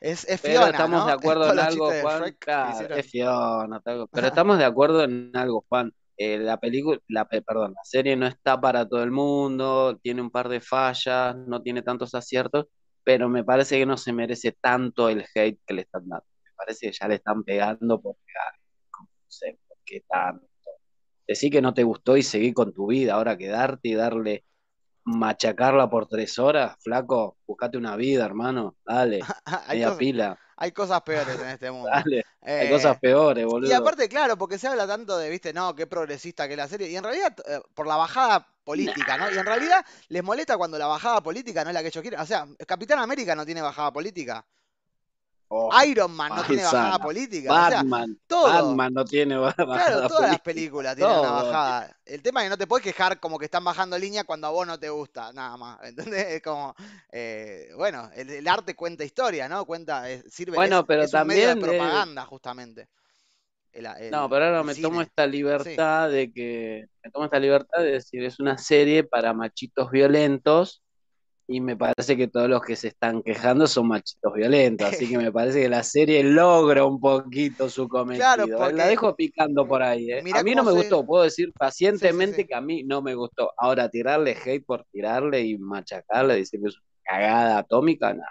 es, 0.00 0.24
es 0.28 0.40
Pero 0.40 0.52
Fiona, 0.60 0.70
estamos 0.70 1.06
de 1.06 1.12
acuerdo 1.12 1.52
en 1.52 1.58
algo, 1.58 1.92
Juan. 2.00 2.36
Claro, 2.38 2.94
es 2.94 3.06
Fiona, 3.10 3.80
tal- 3.80 4.06
pero 4.12 4.26
estamos 4.28 4.58
de 4.58 4.64
acuerdo 4.64 5.02
en 5.04 5.30
algo, 5.34 5.64
Juan. 5.68 5.92
Eh, 6.16 6.38
la 6.38 6.58
película, 6.58 6.98
la, 7.08 7.24
pe- 7.28 7.42
perdón, 7.42 7.72
la 7.74 7.84
serie 7.84 8.16
no 8.16 8.26
está 8.26 8.60
para 8.60 8.86
todo 8.88 9.02
el 9.02 9.10
mundo, 9.10 9.98
tiene 10.02 10.20
un 10.20 10.30
par 10.30 10.48
de 10.48 10.60
fallas, 10.60 11.36
no 11.36 11.62
tiene 11.62 11.82
tantos 11.82 12.14
aciertos, 12.14 12.66
pero 13.04 13.28
me 13.28 13.44
parece 13.44 13.78
que 13.78 13.86
no 13.86 13.96
se 13.96 14.12
merece 14.12 14.52
tanto 14.60 15.08
el 15.08 15.24
hate 15.34 15.60
que 15.66 15.74
le 15.74 15.82
están 15.82 16.08
dando. 16.08 16.24
Parece 16.58 16.88
que 16.88 16.96
ya 17.00 17.08
le 17.08 17.14
están 17.14 17.44
pegando 17.44 18.00
porque, 18.00 18.20
ah, 18.44 18.52
no 19.00 19.06
sé 19.28 19.58
por 19.68 19.78
qué 19.86 20.02
tanto. 20.08 20.44
Decí 21.26 21.48
que 21.50 21.62
no 21.62 21.72
te 21.72 21.84
gustó 21.84 22.16
y 22.16 22.22
seguí 22.22 22.52
con 22.52 22.72
tu 22.74 22.88
vida. 22.88 23.14
Ahora 23.14 23.36
quedarte 23.38 23.88
y 23.88 23.94
darle, 23.94 24.44
machacarla 25.04 25.88
por 25.88 26.06
tres 26.08 26.38
horas, 26.38 26.76
flaco, 26.82 27.38
buscate 27.46 27.78
una 27.78 27.96
vida, 27.96 28.24
hermano. 28.24 28.76
Dale, 28.84 29.20
Hay 29.66 29.76
media 29.76 29.86
cosas, 29.86 29.98
pila. 29.98 30.38
hay 30.56 30.72
cosas 30.72 31.02
peores 31.02 31.38
en 31.40 31.48
este 31.48 31.70
mundo. 31.70 31.88
Dale, 31.88 32.24
hay 32.42 32.70
cosas 32.70 32.96
Eh, 32.96 32.98
peores, 33.00 33.42
y 33.42 33.46
boludo. 33.46 33.76
aparte, 33.76 34.08
claro, 34.08 34.36
porque 34.36 34.58
se 34.58 34.68
habla 34.68 34.86
tanto 34.86 35.16
de, 35.16 35.30
viste, 35.30 35.52
no, 35.52 35.74
qué 35.74 35.86
progresista 35.86 36.46
que 36.46 36.54
es 36.54 36.58
la 36.58 36.68
serie. 36.68 36.88
Y 36.90 36.96
en 36.96 37.04
realidad, 37.04 37.34
eh, 37.46 37.60
por 37.74 37.86
la 37.86 37.96
bajada 37.96 38.46
política, 38.64 39.16
¿no? 39.16 39.30
Y 39.30 39.38
en 39.38 39.46
realidad 39.46 39.84
les 40.08 40.22
molesta 40.22 40.56
cuando 40.58 40.78
la 40.78 40.86
bajada 40.86 41.22
política 41.22 41.62
no 41.64 41.70
es 41.70 41.74
la 41.74 41.80
que 41.82 41.88
ellos 41.88 42.02
quieren. 42.02 42.20
O 42.20 42.26
sea, 42.26 42.46
Capitán 42.66 42.98
América 42.98 43.34
no 43.34 43.46
tiene 43.46 43.62
bajada 43.62 43.92
política. 43.92 44.44
Oh, 45.50 45.70
Iron 45.86 46.12
Man 46.12 46.34
no 46.34 46.44
tiene 46.44 46.64
bajada 46.64 46.98
política. 46.98 47.56
O 47.56 47.62
sea, 47.62 47.86
Batman, 47.86 48.18
todo. 48.26 48.82
Batman 48.82 48.92
no 48.94 49.04
tiene 49.04 49.36
ba- 49.38 49.54
Claro, 49.70 50.02
bajada 50.02 50.06
todas 50.06 50.30
las 50.30 50.40
películas 50.40 50.96
tienen 50.96 51.16
una 51.18 51.30
bajada. 51.30 51.96
El 52.06 52.22
tema 52.22 52.40
es 52.40 52.46
que 52.46 52.50
no 52.50 52.58
te 52.58 52.66
puedes 52.66 52.84
quejar 52.84 53.20
como 53.20 53.38
que 53.38 53.44
están 53.46 53.64
bajando 53.64 53.98
línea 53.98 54.24
cuando 54.24 54.46
a 54.46 54.50
vos 54.50 54.66
no 54.66 54.78
te 54.80 54.88
gusta, 54.90 55.32
nada 55.32 55.56
más. 55.58 55.78
¿Entendés? 55.84 56.26
Es 56.28 56.42
como, 56.42 56.74
eh, 57.12 57.70
bueno, 57.76 58.10
el, 58.14 58.30
el 58.30 58.48
arte 58.48 58.74
cuenta 58.74 59.04
historia, 59.04 59.48
¿no? 59.48 59.66
Cuenta, 59.66 60.08
es- 60.10 60.24
sirve, 60.32 60.68
es, 60.68 60.74
Bueno, 60.74 60.86
pero 60.86 61.06
es 61.06 61.14
un 61.14 61.26
medio 61.26 61.48
de 61.48 61.56
también, 61.56 61.64
eh, 61.64 61.66
propaganda, 61.66 62.24
justamente. 62.26 62.88
El, 63.72 63.86
no, 64.10 64.28
pero 64.30 64.44
ahora 64.46 64.62
me 64.64 64.74
tomo 64.76 65.02
esta 65.02 65.26
Sí. 65.56 65.72
libertad 65.72 66.10
de 66.10 66.32
que, 66.32 66.86
me 67.04 67.10
tomo 67.10 67.26
esta 67.26 67.38
libertad 67.38 67.82
de 67.82 67.92
decir, 67.92 68.24
es 68.24 68.40
una 68.40 68.56
serie 68.58 69.04
para 69.04 69.34
machitos 69.34 69.90
violentos 69.90 70.82
y 71.48 71.60
me 71.62 71.76
parece 71.76 72.16
que 72.16 72.28
todos 72.28 72.48
los 72.48 72.62
que 72.62 72.76
se 72.76 72.88
están 72.88 73.22
quejando 73.22 73.66
son 73.68 73.88
machitos 73.88 74.34
violentos, 74.34 74.88
así 74.88 75.08
que 75.08 75.18
me 75.18 75.32
parece 75.32 75.62
que 75.62 75.68
la 75.70 75.82
serie 75.82 76.22
logra 76.24 76.84
un 76.84 77.00
poquito 77.00 77.70
su 77.70 77.88
Claro, 78.10 78.48
cometido. 78.48 78.68
eh, 78.68 78.72
La 78.72 78.86
dejo 78.86 79.16
picando 79.16 79.66
por 79.66 79.82
ahí, 79.82 80.10
¿eh? 80.12 80.26
A 80.30 80.42
mí 80.42 80.54
no 80.54 80.64
me 80.64 80.72
se... 80.72 80.72
gustó, 80.72 81.06
puedo 81.06 81.24
decir 81.24 81.54
Sí, 81.92 82.08
sí, 82.08 82.26
pacientemente 82.26 82.46
sí. 82.46 82.48
que 82.48 82.54
a 82.54 82.60
mí 82.60 82.84
no 82.84 83.02
me 83.02 83.14
gustó. 83.14 83.52
Ahora, 83.58 83.88
tirarle 83.90 84.36
hate 84.44 84.64
por 84.64 84.84
tirarle 84.92 85.42
y 85.42 85.58
machacarle, 85.58 86.34
decir 86.36 86.60
que 86.60 86.68
es 86.68 86.76
una 86.76 86.86
cagada 87.04 87.58
atómica, 87.58 88.14
no. 88.14 88.22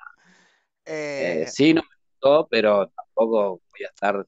Eh, 1.15 1.45
Eh, 1.45 1.45
sí, 1.47 1.73
no 1.73 1.81
me 1.81 1.87
gustó, 2.13 2.47
pero 2.49 2.87
tampoco 2.89 3.61
voy 3.71 3.85
a 3.85 3.87
estar 3.89 4.25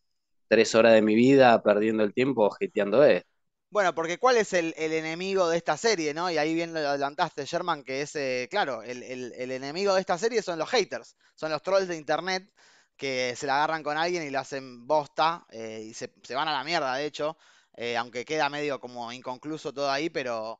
tres 0.47 0.73
horas 0.75 0.93
de 0.93 1.01
mi 1.01 1.15
vida 1.15 1.61
perdiendo 1.61 2.03
el 2.03 2.13
tiempo 2.13 2.49
hateando 2.53 3.03
esto. 3.03 3.29
Bueno, 3.71 3.93
porque 3.93 4.17
¿cuál 4.17 4.37
es 4.37 4.53
el, 4.53 4.73
el 4.77 4.93
enemigo 4.93 5.47
de 5.47 5.57
esta 5.57 5.77
serie, 5.77 6.13
no? 6.13 6.31
Y 6.31 6.37
ahí 6.39 6.53
bien 6.55 6.73
lo 6.73 6.79
adelantaste, 6.79 7.45
Sherman, 7.45 7.83
que 7.83 8.01
es, 8.01 8.15
eh, 8.15 8.47
claro, 8.49 8.81
el, 8.81 9.03
el- 9.03 9.33
el 9.37 9.51
enemigo 9.51 9.93
de 9.93 9.99
esta 10.01 10.17
serie 10.17 10.41
son 10.41 10.57
los 10.57 10.69
haters, 10.69 11.15
son 11.35 11.51
los 11.51 11.61
trolls 11.61 11.87
de 11.87 11.95
internet 11.95 12.51
que 12.97 13.35
se 13.37 13.45
la 13.47 13.55
agarran 13.57 13.83
con 13.83 13.95
alguien 13.97 14.23
y 14.23 14.29
le 14.31 14.37
hacen 14.39 14.87
bosta 14.87 15.45
eh, 15.51 15.83
y 15.85 15.93
se, 15.93 16.11
se 16.23 16.35
van 16.35 16.47
a 16.47 16.53
la 16.53 16.63
mierda, 16.63 16.95
de 16.95 17.05
hecho, 17.05 17.37
eh, 17.77 17.95
aunque 17.95 18.25
queda 18.25 18.49
medio 18.49 18.79
como 18.79 19.11
inconcluso 19.13 19.71
todo 19.73 19.89
ahí, 19.91 20.09
pero, 20.09 20.59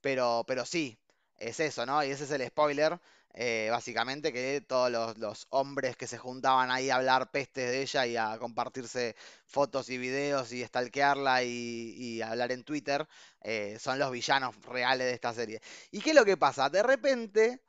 pero, 0.00 0.44
pero 0.46 0.64
sí. 0.66 0.98
es 1.38 1.60
eso, 1.60 1.86
¿no? 1.86 2.04
Y 2.04 2.10
ese 2.10 2.24
es 2.24 2.30
el 2.32 2.46
spoiler, 2.48 3.00
eh, 3.34 3.68
básicamente, 3.70 4.32
que 4.32 4.64
todos 4.66 4.90
los, 4.90 5.18
los 5.18 5.46
hombres 5.50 5.96
que 5.96 6.06
se 6.06 6.18
juntaban 6.18 6.70
ahí 6.70 6.90
a 6.90 6.96
hablar 6.96 7.30
pestes 7.30 7.70
de 7.70 7.82
ella 7.82 8.06
y 8.06 8.16
a 8.16 8.38
compartirse 8.38 9.16
fotos 9.46 9.90
y 9.90 9.98
videos 9.98 10.52
y 10.52 10.64
stalkearla 10.64 11.44
y, 11.44 11.48
y 11.96 12.22
hablar 12.22 12.52
en 12.52 12.64
Twitter, 12.64 13.06
eh, 13.42 13.78
son 13.80 13.98
los 13.98 14.10
villanos 14.12 14.54
reales 14.66 15.06
de 15.08 15.14
esta 15.14 15.34
serie. 15.34 15.60
¿Y 15.90 16.00
qué 16.00 16.10
es 16.10 16.16
lo 16.16 16.24
que 16.24 16.36
pasa? 16.36 16.70
De 16.70 16.82
repente 16.82 17.62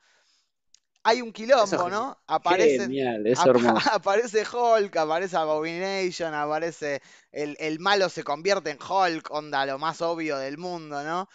hay 1.04 1.22
un 1.22 1.32
quilombo, 1.32 1.90
es 1.90 1.90
¿no? 1.90 2.18
Aparecen, 2.28 2.98
genial, 2.98 3.26
es 3.28 3.46
apa- 3.46 3.46
hermoso. 3.46 3.90
aparece 3.94 4.46
Hulk, 4.46 4.96
aparece 4.98 5.38
Abomination, 5.38 6.34
aparece 6.34 7.02
el, 7.32 7.56
el 7.60 7.80
malo 7.80 8.10
se 8.10 8.24
convierte 8.24 8.72
en 8.72 8.80
Hulk, 8.82 9.30
onda 9.32 9.66
lo 9.66 9.78
más 9.80 10.02
obvio 10.02 10.38
del 10.38 10.58
mundo, 10.58 11.04
¿no? 11.04 11.30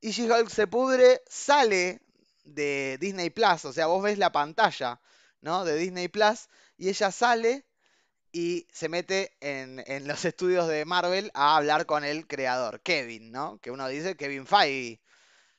Y 0.00 0.10
She-Hulk 0.12 0.48
se 0.50 0.66
pudre, 0.66 1.22
sale 1.28 2.00
de 2.44 2.98
Disney 3.00 3.30
Plus, 3.30 3.64
o 3.64 3.72
sea, 3.72 3.86
vos 3.86 4.02
ves 4.02 4.18
la 4.18 4.32
pantalla, 4.32 5.00
¿no? 5.40 5.64
De 5.64 5.76
Disney 5.76 6.08
Plus, 6.08 6.48
y 6.76 6.88
ella 6.88 7.10
sale 7.12 7.66
y 8.32 8.66
se 8.72 8.88
mete 8.88 9.36
en, 9.40 9.82
en 9.86 10.08
los 10.08 10.24
estudios 10.26 10.68
de 10.68 10.84
Marvel 10.84 11.30
a 11.34 11.56
hablar 11.56 11.86
con 11.86 12.04
el 12.04 12.26
creador, 12.26 12.80
Kevin, 12.82 13.32
¿no? 13.32 13.58
Que 13.60 13.70
uno 13.70 13.88
dice 13.88 14.16
Kevin 14.16 14.46
Feige. 14.46 15.00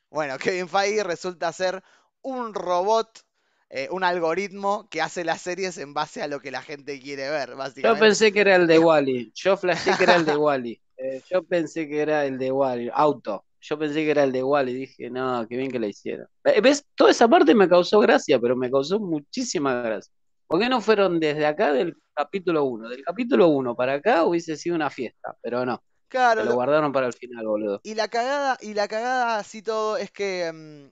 Bueno, 0.09 0.37
Kevin 0.39 0.69
Feige 0.69 1.03
resulta 1.03 1.51
ser 1.53 1.83
un 2.21 2.53
robot, 2.53 3.25
eh, 3.69 3.87
un 3.91 4.03
algoritmo 4.03 4.87
que 4.89 5.01
hace 5.01 5.23
las 5.25 5.41
series 5.41 5.77
en 5.79 5.93
base 5.93 6.21
a 6.21 6.27
lo 6.27 6.41
que 6.41 6.51
la 6.51 6.61
gente 6.63 6.99
quiere 7.01 7.29
ver, 7.29 7.55
Yo 7.83 7.97
básicamente. 7.97 7.97
pensé 7.97 8.31
que 8.31 8.41
era 8.41 8.55
el 8.55 8.67
de 8.67 8.79
Wally. 8.79 9.31
Yo 9.35 9.57
flashé 9.57 9.95
que 9.95 10.03
era 10.03 10.15
el 10.15 10.25
de 10.25 10.35
Wally. 10.37 10.81
Eh, 10.97 11.21
yo 11.29 11.43
pensé 11.43 11.87
que 11.87 12.01
era 12.01 12.25
el 12.25 12.37
de 12.37 12.51
Wally. 12.51 12.89
Auto. 12.93 13.45
Yo 13.61 13.77
pensé 13.79 14.03
que 14.03 14.11
era 14.11 14.23
el 14.23 14.31
de 14.31 14.43
Wally. 14.43 14.73
Dije, 14.73 15.09
no, 15.09 15.47
qué 15.47 15.57
bien 15.57 15.71
que 15.71 15.79
la 15.79 15.87
hicieron. 15.87 16.27
Eh, 16.45 16.61
¿Ves? 16.61 16.85
Toda 16.95 17.11
esa 17.11 17.27
parte 17.27 17.53
me 17.55 17.69
causó 17.69 17.99
gracia, 17.99 18.39
pero 18.39 18.55
me 18.55 18.71
causó 18.71 18.99
muchísima 18.99 19.81
gracia. 19.81 20.11
¿Por 20.47 20.59
qué 20.59 20.67
no 20.69 20.81
fueron 20.81 21.19
desde 21.19 21.45
acá 21.45 21.71
del 21.73 21.95
capítulo 22.13 22.65
1? 22.65 22.89
Del 22.89 23.03
capítulo 23.03 23.47
1 23.49 23.75
para 23.75 23.93
acá 23.95 24.25
hubiese 24.25 24.57
sido 24.57 24.75
una 24.75 24.89
fiesta, 24.89 25.35
pero 25.41 25.65
no. 25.65 25.83
Claro, 26.09 26.45
lo 26.45 26.45
lo- 26.45 26.55
guardaron 26.55 26.91
para 26.93 27.07
el 27.07 27.13
final, 27.13 27.45
boludo. 27.47 27.83
y 27.83 27.95
la 27.95 28.07
cagada, 28.07 28.57
y 28.61 28.73
la 28.73 28.87
cagada 28.87 29.37
así 29.39 29.61
todo 29.61 29.97
es 29.97 30.11
que, 30.11 30.51
mm, 30.53 30.91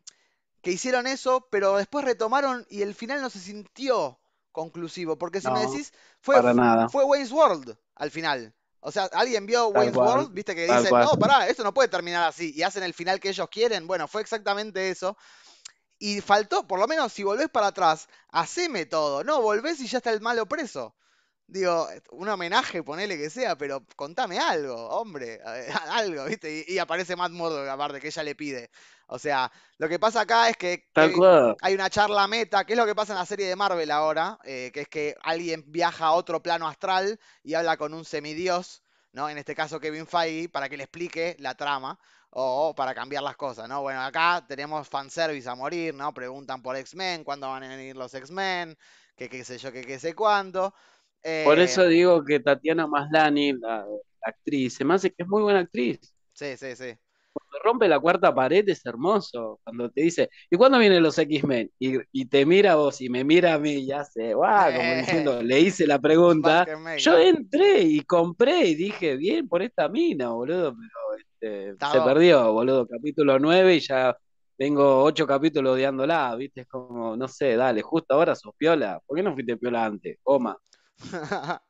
que 0.61 0.71
hicieron 0.71 1.07
eso, 1.07 1.47
pero 1.51 1.77
después 1.77 2.05
retomaron 2.05 2.65
y 2.69 2.81
el 2.83 2.95
final 2.95 3.21
no 3.21 3.29
se 3.31 3.39
sintió 3.39 4.19
conclusivo. 4.51 5.17
Porque 5.17 5.41
si 5.41 5.51
me 5.51 5.59
No, 5.59 5.61
decís, 5.61 5.93
fue, 6.21 6.41
para 6.41 6.53
nada. 6.53 6.87
fue 6.87 7.03
Wayne's 7.05 7.31
World 7.33 7.77
al 7.95 8.11
final. 8.11 8.53
O 8.81 8.91
sea, 8.91 9.09
¿alguien 9.13 9.45
vio 9.45 9.67
Wayne's 9.67 9.95
World? 9.95 10.33
Viste 10.33 10.55
que 10.55 10.63
dicen, 10.63 10.89
no, 10.91 11.17
pará, 11.19 11.47
esto 11.47 11.63
no 11.63 11.73
puede 11.73 11.89
terminar 11.89 12.27
así. 12.27 12.53
Y 12.55 12.63
hacen 12.63 12.83
el 12.83 12.93
final 12.93 13.19
que 13.19 13.29
ellos 13.29 13.49
quieren. 13.49 13.87
Bueno, 13.87 14.07
fue 14.07 14.21
exactamente 14.21 14.89
eso. 14.89 15.17
Y 15.97 16.21
faltó, 16.21 16.65
por 16.65 16.79
lo 16.79 16.87
menos, 16.87 17.11
si 17.11 17.23
volvés 17.23 17.49
para 17.49 17.67
atrás, 17.67 18.07
haceme 18.29 18.85
todo. 18.85 19.23
No, 19.23 19.41
volvés 19.41 19.81
y 19.81 19.87
ya 19.87 19.97
está 19.97 20.11
el 20.11 20.21
malo 20.21 20.45
preso. 20.45 20.95
Digo, 21.45 21.89
un 22.11 22.29
homenaje, 22.29 22.83
ponele 22.83 23.17
que 23.17 23.29
sea, 23.29 23.57
pero 23.57 23.83
contame 23.95 24.39
algo, 24.39 24.75
hombre, 24.89 25.41
algo, 25.89 26.23
¿viste? 26.25 26.63
Y, 26.67 26.75
y 26.75 26.77
aparece 26.77 27.15
Matt 27.15 27.31
Murdock, 27.31 27.67
aparte, 27.67 27.99
que 27.99 28.07
ella 28.07 28.23
le 28.23 28.35
pide. 28.35 28.69
O 29.09 29.19
sea, 29.19 29.51
lo 29.77 29.89
que 29.89 29.99
pasa 29.99 30.21
acá 30.21 30.49
es 30.49 30.57
que 30.57 30.89
hay 31.61 31.73
una 31.73 31.89
charla 31.89 32.27
meta, 32.27 32.65
que 32.65 32.73
es 32.73 32.79
lo 32.79 32.85
que 32.85 32.95
pasa 32.95 33.13
en 33.13 33.19
la 33.19 33.25
serie 33.25 33.47
de 33.47 33.55
Marvel 33.55 33.91
ahora, 33.91 34.39
eh, 34.43 34.71
que 34.73 34.81
es 34.81 34.87
que 34.89 35.15
alguien 35.23 35.63
viaja 35.67 36.05
a 36.07 36.13
otro 36.13 36.41
plano 36.41 36.67
astral 36.67 37.19
y 37.43 37.53
habla 37.55 37.77
con 37.77 37.93
un 37.93 38.05
semidios, 38.05 38.83
¿no? 39.13 39.29
En 39.29 39.37
este 39.37 39.55
caso 39.55 39.79
Kevin 39.79 40.07
Feige, 40.07 40.49
para 40.49 40.69
que 40.69 40.77
le 40.77 40.83
explique 40.83 41.35
la 41.39 41.55
trama 41.55 41.99
o 42.31 42.73
para 42.75 42.93
cambiar 42.95 43.23
las 43.23 43.35
cosas, 43.35 43.67
¿no? 43.67 43.81
Bueno, 43.81 44.01
acá 44.01 44.45
tenemos 44.47 44.87
fanservice 44.87 45.49
a 45.49 45.55
morir, 45.55 45.93
¿no? 45.95 46.13
Preguntan 46.13 46.61
por 46.61 46.75
X-Men, 46.77 47.23
cuándo 47.23 47.49
van 47.49 47.63
a 47.63 47.69
venir 47.69 47.95
los 47.97 48.13
X-Men, 48.13 48.77
que 49.15 49.29
qué 49.29 49.43
sé 49.43 49.57
yo, 49.57 49.71
que 49.71 49.81
qué 49.81 49.99
sé 49.99 50.13
cuánto. 50.15 50.73
Por 51.41 51.59
Eh, 51.59 51.59
eso 51.59 51.85
digo 51.87 52.23
que 52.23 52.39
Tatiana 52.39 52.87
Maslany, 52.87 53.53
la, 53.53 53.79
la 53.85 53.89
actriz, 54.21 54.75
se 54.75 54.85
me 54.85 54.93
hace 54.95 55.09
que 55.11 55.23
es 55.23 55.27
muy 55.29 55.41
buena 55.41 55.59
actriz. 55.59 55.99
sí, 56.33 56.57
sí, 56.57 56.75
sí. 56.75 56.97
Cuando 57.39 57.59
rompe 57.63 57.87
la 57.87 57.99
cuarta 57.99 58.33
pared 58.33 58.67
es 58.67 58.85
hermoso. 58.85 59.59
Cuando 59.63 59.89
te 59.89 60.01
dice, 60.01 60.29
¿y 60.49 60.57
cuándo 60.57 60.77
vienen 60.77 61.03
los 61.03 61.17
X-Men? 61.17 61.71
Y, 61.79 61.97
y 62.11 62.25
te 62.25 62.45
mira 62.45 62.73
a 62.73 62.75
vos 62.75 63.01
y 63.01 63.09
me 63.09 63.23
mira 63.23 63.53
a 63.53 63.59
mí, 63.59 63.85
ya 63.85 64.03
sé, 64.03 64.33
guau, 64.33 64.73
como 64.73 64.93
diciendo, 64.95 65.41
le 65.41 65.59
hice 65.59 65.87
la 65.87 65.99
pregunta. 65.99 66.65
Yo 66.97 67.17
entré 67.17 67.81
y 67.81 68.01
compré 68.01 68.67
y 68.67 68.75
dije, 68.75 69.15
bien 69.17 69.47
por 69.47 69.61
esta 69.61 69.89
mina, 69.89 70.29
boludo, 70.29 70.75
pero 70.75 71.71
este, 71.71 71.85
se 71.91 72.01
perdió, 72.01 72.51
boludo. 72.53 72.87
Capítulo 72.87 73.39
9 73.39 73.75
y 73.75 73.79
ya 73.79 74.15
tengo 74.57 75.03
ocho 75.03 75.25
capítulos 75.25 75.75
odiándola, 75.75 76.35
¿viste? 76.35 76.61
Es 76.61 76.67
como, 76.67 77.15
no 77.15 77.27
sé, 77.29 77.55
dale, 77.55 77.81
justo 77.81 78.13
ahora 78.13 78.35
sos 78.35 78.53
piola. 78.57 78.99
¿Por 79.05 79.15
qué 79.15 79.23
no 79.23 79.33
fuiste 79.33 79.55
piola 79.57 79.85
antes? 79.85 80.17
Coma. 80.23 80.57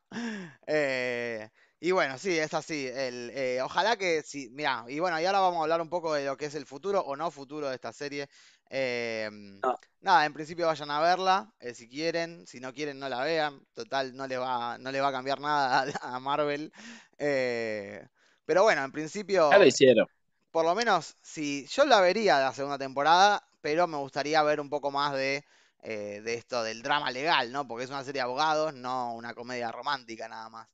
Eh, 0.66 1.48
y 1.80 1.92
bueno, 1.92 2.18
sí, 2.18 2.38
es 2.38 2.54
así. 2.54 2.88
El, 2.88 3.32
eh, 3.34 3.62
ojalá 3.64 3.98
que 3.98 4.22
sí, 4.24 4.50
mira, 4.52 4.86
y 4.88 5.00
bueno, 5.00 5.20
y 5.20 5.26
ahora 5.26 5.40
vamos 5.40 5.60
a 5.60 5.64
hablar 5.64 5.82
un 5.82 5.90
poco 5.90 6.14
de 6.14 6.26
lo 6.26 6.38
que 6.38 6.46
es 6.46 6.56
el 6.56 6.66
futuro 6.66 7.02
o 7.02 7.16
no 7.16 7.32
futuro 7.32 7.70
de 7.70 7.76
esta 7.76 7.94
serie. 7.94 8.28
Eh, 8.70 9.30
No. 9.64 9.80
nada, 10.02 10.26
en 10.26 10.34
principio 10.34 10.68
vayan 10.68 10.92
a 10.92 11.00
verla, 11.02 11.54
eh, 11.60 11.74
si 11.74 11.88
quieren, 11.90 12.46
si 12.48 12.60
no 12.60 12.74
quieren 12.74 13.00
no 13.00 13.10
la 13.10 13.24
vean, 13.24 13.66
total, 13.74 14.16
no 14.16 14.28
le 14.28 14.38
va, 14.38 14.78
no 14.78 14.92
le 14.92 15.02
va 15.02 15.10
a 15.10 15.12
cambiar 15.12 15.40
nada 15.40 15.86
a, 16.02 16.16
a 16.16 16.20
Marvel. 16.20 16.72
Eh, 17.18 18.06
pero 18.46 18.64
bueno, 18.64 18.84
en 18.84 18.92
principio, 18.92 19.46
Ya 19.52 19.58
lo 19.60 19.66
hicieron. 19.66 20.08
por 20.52 20.66
lo 20.66 20.76
menos, 20.76 21.16
si 21.22 21.66
yo 21.68 21.86
la 21.86 22.02
vería 22.02 22.40
la 22.40 22.54
segunda 22.54 22.78
temporada, 22.78 23.44
pero 23.62 23.88
me 23.88 23.98
gustaría 23.98 24.42
ver 24.44 24.60
un 24.60 24.70
poco 24.70 24.90
más 24.92 25.14
de, 25.14 25.46
eh, 25.84 26.22
de 26.24 26.34
esto, 26.36 26.64
del 26.64 26.82
drama 26.82 27.12
legal, 27.12 27.52
¿no? 27.52 27.68
Porque 27.68 27.84
es 27.86 27.90
una 27.92 28.04
serie 28.04 28.20
de 28.20 28.24
abogados, 28.24 28.74
no 28.74 29.14
una 29.16 29.34
comedia 29.36 29.72
romántica 29.72 30.28
nada 30.28 30.50
más. 30.50 30.68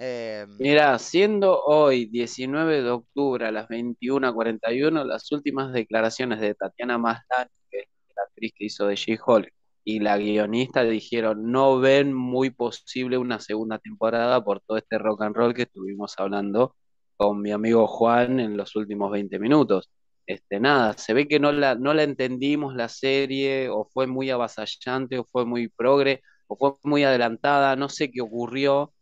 Eh, 0.00 0.46
Mira, 0.60 0.96
siendo 1.00 1.60
hoy 1.64 2.06
19 2.06 2.82
de 2.82 2.90
octubre 2.90 3.46
a 3.46 3.50
las 3.50 3.68
21:41, 3.68 5.04
las 5.04 5.32
últimas 5.32 5.72
declaraciones 5.72 6.40
de 6.40 6.54
Tatiana 6.54 6.98
Maslany, 6.98 7.48
que 7.68 7.80
es 7.80 7.86
la 8.16 8.22
actriz 8.22 8.52
que 8.56 8.64
hizo 8.66 8.86
de 8.86 8.94
She-Hulk, 8.94 9.52
y 9.82 9.98
la 9.98 10.16
guionista 10.16 10.84
dijeron 10.84 11.50
no 11.50 11.80
ven 11.80 12.14
muy 12.14 12.50
posible 12.50 13.18
una 13.18 13.40
segunda 13.40 13.78
temporada 13.78 14.42
por 14.44 14.60
todo 14.60 14.78
este 14.78 14.98
rock 14.98 15.22
and 15.22 15.34
roll 15.34 15.54
que 15.54 15.62
estuvimos 15.62 16.14
hablando 16.18 16.76
con 17.16 17.40
mi 17.40 17.50
amigo 17.50 17.86
Juan 17.88 18.38
en 18.38 18.56
los 18.56 18.76
últimos 18.76 19.10
20 19.10 19.38
minutos. 19.40 19.90
Este, 20.26 20.60
nada, 20.60 20.92
se 20.96 21.14
ve 21.14 21.26
que 21.26 21.40
no 21.40 21.50
la, 21.52 21.74
no 21.74 21.92
la 21.94 22.04
entendimos 22.04 22.76
la 22.76 22.88
serie, 22.88 23.68
o 23.70 23.84
fue 23.92 24.06
muy 24.06 24.30
avasallante, 24.30 25.18
o 25.18 25.24
fue 25.24 25.44
muy 25.44 25.68
progre, 25.68 26.22
o 26.46 26.56
fue 26.56 26.74
muy 26.84 27.02
adelantada, 27.04 27.74
no 27.76 27.88
sé 27.88 28.10
qué 28.12 28.20
ocurrió 28.20 28.92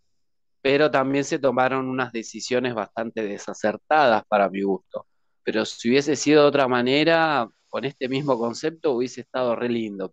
pero 0.66 0.90
también 0.90 1.22
se 1.22 1.38
tomaron 1.38 1.88
unas 1.88 2.10
decisiones 2.10 2.74
bastante 2.74 3.22
desacertadas 3.22 4.24
para 4.26 4.50
mi 4.50 4.62
gusto. 4.62 5.06
Pero 5.44 5.64
si 5.64 5.88
hubiese 5.88 6.16
sido 6.16 6.42
de 6.42 6.48
otra 6.48 6.66
manera, 6.66 7.48
con 7.68 7.84
este 7.84 8.08
mismo 8.08 8.36
concepto, 8.36 8.90
hubiese 8.90 9.20
estado 9.20 9.54
re 9.54 9.68
lindo. 9.68 10.12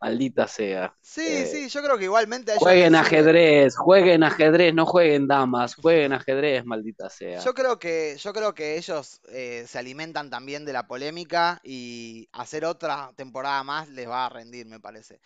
Maldita 0.00 0.48
sea. 0.48 0.96
sí, 1.02 1.26
Eh, 1.26 1.46
sí, 1.46 1.68
yo 1.68 1.82
creo 1.82 1.98
que 1.98 2.04
igualmente 2.04 2.52
a 2.52 2.56
Jueguen 2.56 2.94
ajedrez, 2.94 3.76
jueguen 3.76 4.22
ajedrez, 4.22 4.72
no 4.72 4.86
jueguen 4.86 5.26
damas, 5.28 5.74
jueguen 5.74 6.14
ajedrez, 6.14 6.64
maldita 6.64 7.10
sea. 7.10 7.40
Yo 7.40 7.52
creo 7.52 7.78
que, 7.78 8.16
yo 8.18 8.32
creo 8.32 8.54
que 8.54 8.78
ellos 8.78 9.20
eh, 9.28 9.66
se 9.68 9.78
alimentan 9.78 10.30
también 10.30 10.64
de 10.64 10.72
la 10.72 10.86
polémica 10.86 11.60
y 11.62 12.26
hacer 12.32 12.64
otra 12.64 13.12
temporada 13.16 13.62
más 13.64 13.90
les 13.90 14.08
va 14.08 14.24
a 14.24 14.28
rendir, 14.30 14.66
me 14.66 14.80
parece. 14.80 15.20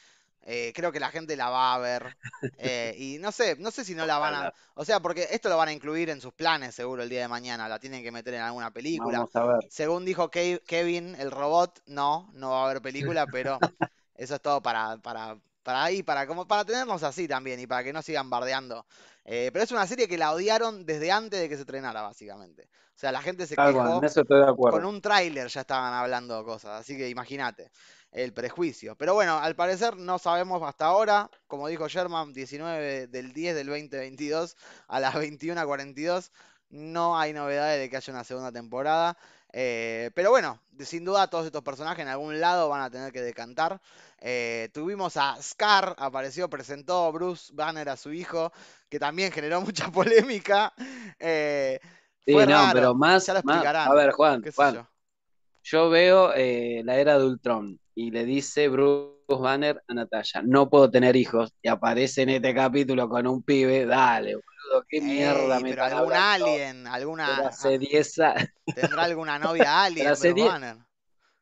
Eh, 0.51 0.73
creo 0.75 0.91
que 0.93 1.01
la 1.01 1.11
gente 1.11 1.37
la 1.37 1.51
va 1.51 1.75
a 1.75 1.79
ver. 1.79 2.17
eh, 2.57 2.95
y 2.99 3.19
no 3.19 3.31
sé, 3.33 3.57
no 3.59 3.71
sé 3.71 3.85
si 3.85 3.95
no 3.95 4.07
la 4.07 4.19
van 4.19 4.35
a. 4.35 4.53
O 4.75 4.85
sea, 4.85 5.01
porque 5.01 5.29
esto 5.31 5.49
lo 5.49 5.57
van 5.57 5.69
a 5.69 5.73
incluir 5.73 6.11
en 6.11 6.21
sus 6.21 6.33
planes 6.33 6.75
seguro 6.75 7.03
el 7.03 7.09
día 7.09 7.21
de 7.21 7.29
mañana. 7.29 7.69
La 7.69 7.79
tienen 7.79 8.03
que 8.03 8.11
meter 8.11 8.35
en 8.35 8.41
alguna 8.43 8.73
película. 8.73 9.19
Vamos 9.19 9.37
a 9.37 9.45
ver. 9.45 9.65
Según 9.69 10.05
dijo 10.05 10.31
Ke- 10.31 10.63
Kevin, 10.67 11.15
el 11.19 11.31
robot, 11.31 11.83
no, 11.87 12.31
no 12.35 12.51
va 12.51 12.63
a 12.63 12.65
haber 12.71 12.83
película, 12.83 13.29
pero 13.31 13.61
eso 14.15 14.35
es 14.37 14.41
todo 14.43 14.63
para, 14.63 14.97
para, 14.99 15.39
para 15.63 15.85
ahí, 15.85 16.03
para, 16.03 16.27
como, 16.27 16.47
para 16.49 16.65
tenernos 16.65 17.03
así 17.03 17.29
también 17.29 17.61
y 17.61 17.67
para 17.67 17.85
que 17.85 17.93
no 17.93 18.03
sigan 18.03 18.31
bardeando. 18.31 18.87
Eh, 19.25 19.51
pero 19.53 19.65
es 19.65 19.71
una 19.73 19.87
serie 19.87 20.09
que 20.09 20.17
la 20.19 20.33
odiaron 20.33 20.87
desde 20.87 21.13
antes 21.13 21.39
de 21.41 21.49
que 21.49 21.57
se 21.57 21.63
estrenara, 21.63 22.03
básicamente. 22.03 22.65
O 22.97 22.99
sea, 22.99 23.13
la 23.13 23.23
gente 23.23 23.47
se 23.47 23.59
quejó 23.59 23.87
en 23.89 24.05
eso 24.05 24.21
estoy 24.23 24.41
de 24.41 24.47
con 24.67 24.85
un 24.85 25.01
tráiler 25.01 25.49
ya 25.49 25.63
estaban 25.63 25.95
hablando 25.95 26.45
cosas, 26.45 26.81
así 26.81 26.97
que 26.97 27.09
imagínate 27.09 27.71
el 28.13 28.33
prejuicio. 28.33 28.97
Pero 28.97 29.15
bueno, 29.15 29.39
al 29.39 29.55
parecer 29.55 29.97
no 29.97 30.19
sabemos 30.19 30.63
hasta 30.63 30.87
ahora, 30.87 31.31
como 31.47 31.69
dijo 31.69 31.89
Sherman, 31.89 32.33
19 32.33 33.07
del 33.09 33.33
10 33.33 33.55
del 33.55 33.67
2022 33.67 34.57
a 34.89 35.01
las 35.01 35.15
21:42, 35.15 36.31
no 36.71 37.19
hay 37.19 37.33
novedades 37.33 37.81
de 37.81 37.91
que 37.91 37.97
haya 37.97 38.13
una 38.13 38.25
segunda 38.25 38.53
temporada. 38.53 39.17
Eh, 39.53 40.11
pero 40.15 40.31
bueno, 40.31 40.61
sin 40.81 41.05
duda 41.05 41.29
todos 41.29 41.47
estos 41.47 41.63
personajes 41.63 42.03
en 42.03 42.09
algún 42.09 42.39
lado 42.39 42.69
van 42.69 42.83
a 42.83 42.91
tener 42.91 43.13
que 43.13 43.23
decantar. 43.23 43.81
Eh, 44.21 44.69
tuvimos 44.75 45.17
a 45.17 45.37
Scar, 45.41 45.95
apareció, 45.99 46.51
presentó 46.51 47.11
Bruce 47.13 47.53
Banner 47.55 47.89
a 47.89 47.97
su 47.97 48.13
hijo, 48.13 48.53
que 48.89 48.99
también 48.99 49.33
generó 49.33 49.61
mucha 49.63 49.91
polémica. 49.91 50.73
Eh, 51.19 51.81
Sí, 52.29 52.33
fue 52.35 52.47
no, 52.47 52.53
raro, 52.53 52.73
pero 52.75 52.95
más, 52.95 53.25
ya 53.25 53.33
lo 53.33 53.43
más, 53.43 53.57
explicarán, 53.57 53.91
a 53.91 53.95
ver, 53.95 54.11
Juan, 54.13 54.43
qué 54.43 54.53
Juan, 54.53 54.87
yo. 55.71 55.91
veo 55.91 56.33
eh, 56.35 56.83
la 56.85 56.97
era 56.97 57.19
de 57.19 57.25
Ultron 57.27 57.79
y 57.95 58.11
le 58.11 58.25
dice 58.25 58.69
Bruce 58.69 59.15
Banner 59.29 59.83
a 59.89 59.95
Natalia, 59.95 60.43
no 60.45 60.71
puedo 60.71 60.91
tener 60.91 61.17
hijos, 61.17 61.53
y 61.63 61.69
aparece 61.69 62.23
en 62.23 62.31
este 62.31 62.55
capítulo 62.55 63.09
con 63.09 63.27
un 63.27 63.43
pibe, 63.43 63.85
dale, 63.85 64.35
boludo, 64.37 64.85
qué 64.89 65.01
mierda 65.01 65.61
me 65.61 65.71
pero 65.71 65.85
algún 65.85 66.13
alien, 66.15 66.83
Pero 66.85 66.95
alguna. 66.95 67.49
hace 67.49 67.79
10 67.79 68.19
años, 68.21 68.49
¿Tendrá 68.75 69.05
alguna 69.05 69.39
novia 69.39 69.83
alien, 69.85 70.07
pero 70.07 70.17
Bruce 70.17 70.33
10 70.35 70.47
Banner? 70.49 70.77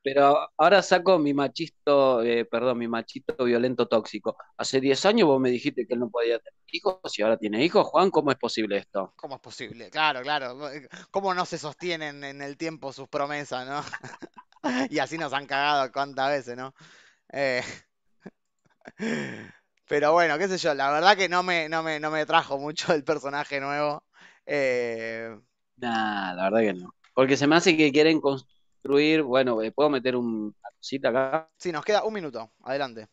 Pero 0.07 0.39
ahora 0.57 0.83
saco 0.83 1.19
mi 1.19 1.35
machisto, 1.35 2.23
eh, 2.23 2.45
perdón, 2.45 2.79
mi 2.79 2.87
machito 2.87 3.45
violento 3.45 3.89
tóxico. 3.89 4.37
Hace 4.57 4.81
10 4.81 5.05
años 5.05 5.27
vos 5.27 5.41
me 5.41 5.51
dijiste 5.51 5.85
que 5.85 5.95
él 5.95 5.99
no 5.99 6.11
podía 6.11 6.39
tener 6.39 6.61
hijos, 6.71 7.01
y 7.19 7.23
ahora 7.23 7.37
tiene 7.37 7.65
hijos, 7.65 7.85
Juan, 7.89 8.13
¿cómo 8.13 8.31
es 8.31 8.37
posible 8.37 8.77
esto? 8.77 9.13
¿Cómo 9.17 9.35
es 9.35 9.41
posible? 9.41 9.91
Claro, 9.91 10.23
claro. 10.23 10.57
¿Cómo 11.11 11.35
no 11.35 11.45
se 11.45 11.59
sostienen 11.59 12.23
en 12.23 12.41
el 12.41 12.57
tiempo 12.57 12.93
sus 12.93 13.09
promesas, 13.09 13.67
no? 13.67 13.83
Y 14.93 15.01
así 15.01 15.19
nos 15.19 15.33
han 15.33 15.47
cagado 15.47 15.91
cuántas 15.91 16.31
veces, 16.31 16.57
¿no? 16.57 16.73
Eh, 17.33 17.65
pero 19.89 20.13
bueno, 20.13 20.39
qué 20.39 20.47
sé 20.47 20.57
yo, 20.59 20.73
la 20.73 20.93
verdad 20.93 21.17
que 21.17 21.29
no 21.29 21.43
me, 21.43 21.69
no 21.69 21.83
me, 21.83 21.99
no 21.99 22.13
me 22.13 22.27
trajo 22.27 22.59
mucho 22.59 22.95
el 22.95 23.03
personaje 23.03 23.59
nuevo. 23.59 24.05
Eh, 24.47 25.37
Nah, 25.77 26.33
la 26.35 26.45
verdad 26.45 26.61
que 26.61 26.75
no. 26.75 26.95
Porque 27.13 27.37
se 27.37 27.47
me 27.47 27.57
hace 27.57 27.77
que 27.77 27.93
quieren 27.93 28.21
construir, 28.21 28.56
bueno, 28.89 29.63
eh, 29.63 29.73
¿puedo 29.73 29.91
meter 29.91 30.17
un- 30.17 30.55
una 30.59 30.71
cosita 30.77 31.09
acá? 31.11 31.51
sí, 31.59 31.73
nos 31.73 31.85
queda 31.85 32.05
un 32.05 32.15
minuto. 32.15 32.53
Adelante. 32.63 33.09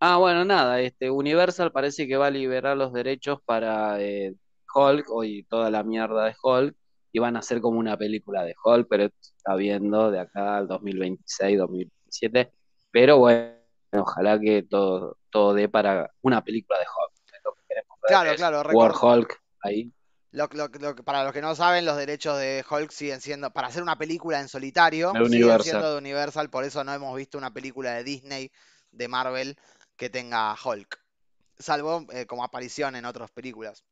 Ah, 0.00 0.16
bueno, 0.16 0.44
nada, 0.44 0.80
este 0.80 1.10
Universal 1.10 1.70
parece 1.70 2.08
que 2.08 2.16
va 2.16 2.26
a 2.26 2.30
liberar 2.30 2.76
los 2.76 2.92
derechos 2.92 3.38
para 3.44 4.00
eh, 4.00 4.34
Hulk 4.74 5.06
y 5.24 5.44
toda 5.44 5.70
la 5.70 5.84
mierda 5.84 6.24
de 6.24 6.34
Hulk 6.42 6.74
y 7.12 7.18
van 7.20 7.36
a 7.36 7.38
hacer 7.38 7.60
como 7.60 7.78
una 7.78 7.96
película 7.96 8.42
de 8.42 8.54
Hulk, 8.64 8.88
pero 8.90 9.04
está 9.04 9.54
viendo 9.54 10.10
de 10.10 10.18
acá 10.20 10.56
al 10.56 10.66
2026, 10.66 11.56
2027, 11.58 12.52
pero 12.90 13.18
bueno, 13.18 13.52
ojalá 13.92 14.40
que 14.40 14.64
todo, 14.64 15.18
todo 15.30 15.54
dé 15.54 15.68
para 15.68 16.10
una 16.22 16.42
película 16.42 16.78
de 16.80 16.84
Hulk. 16.84 17.12
Es 17.32 17.40
lo 17.44 17.52
que 17.54 17.62
queremos 17.68 17.98
ver, 18.02 18.08
Claro, 18.08 18.34
claro, 18.36 18.76
War 18.76 18.92
Hulk 19.00 19.40
ahí. 19.62 19.92
Lo- 20.32 20.48
lo- 20.52 20.68
lo 20.68 20.96
para 20.96 21.24
los 21.24 21.32
que 21.32 21.42
no 21.42 21.54
saben, 21.54 21.84
los 21.84 21.96
derechos 21.96 22.38
de 22.38 22.64
Hulk 22.68 22.90
siguen 22.90 23.20
siendo, 23.20 23.50
para 23.52 23.68
hacer 23.68 23.82
una 23.82 23.96
película 23.98 24.40
en 24.40 24.48
solitario, 24.48 25.12
De 25.12 25.28
siguen 25.28 25.60
siendo 25.60 25.92
de 25.92 25.98
Universal, 25.98 26.48
por 26.50 26.64
eso 26.64 26.82
no 26.84 26.92
hemos 26.92 27.14
visto 27.16 27.36
una 27.38 27.52
película 27.52 27.92
de 27.92 28.02
Disney, 28.04 28.50
de 28.90 29.08
Marvel, 29.08 29.58
que 29.96 30.08
tenga 30.10 30.54
Hulk, 30.62 30.98
salvo 31.58 32.06
eh, 32.12 32.26
como 32.26 32.44
aparición 32.44 32.96
en 32.96 33.04
otras 33.04 33.30
películas. 33.30 33.84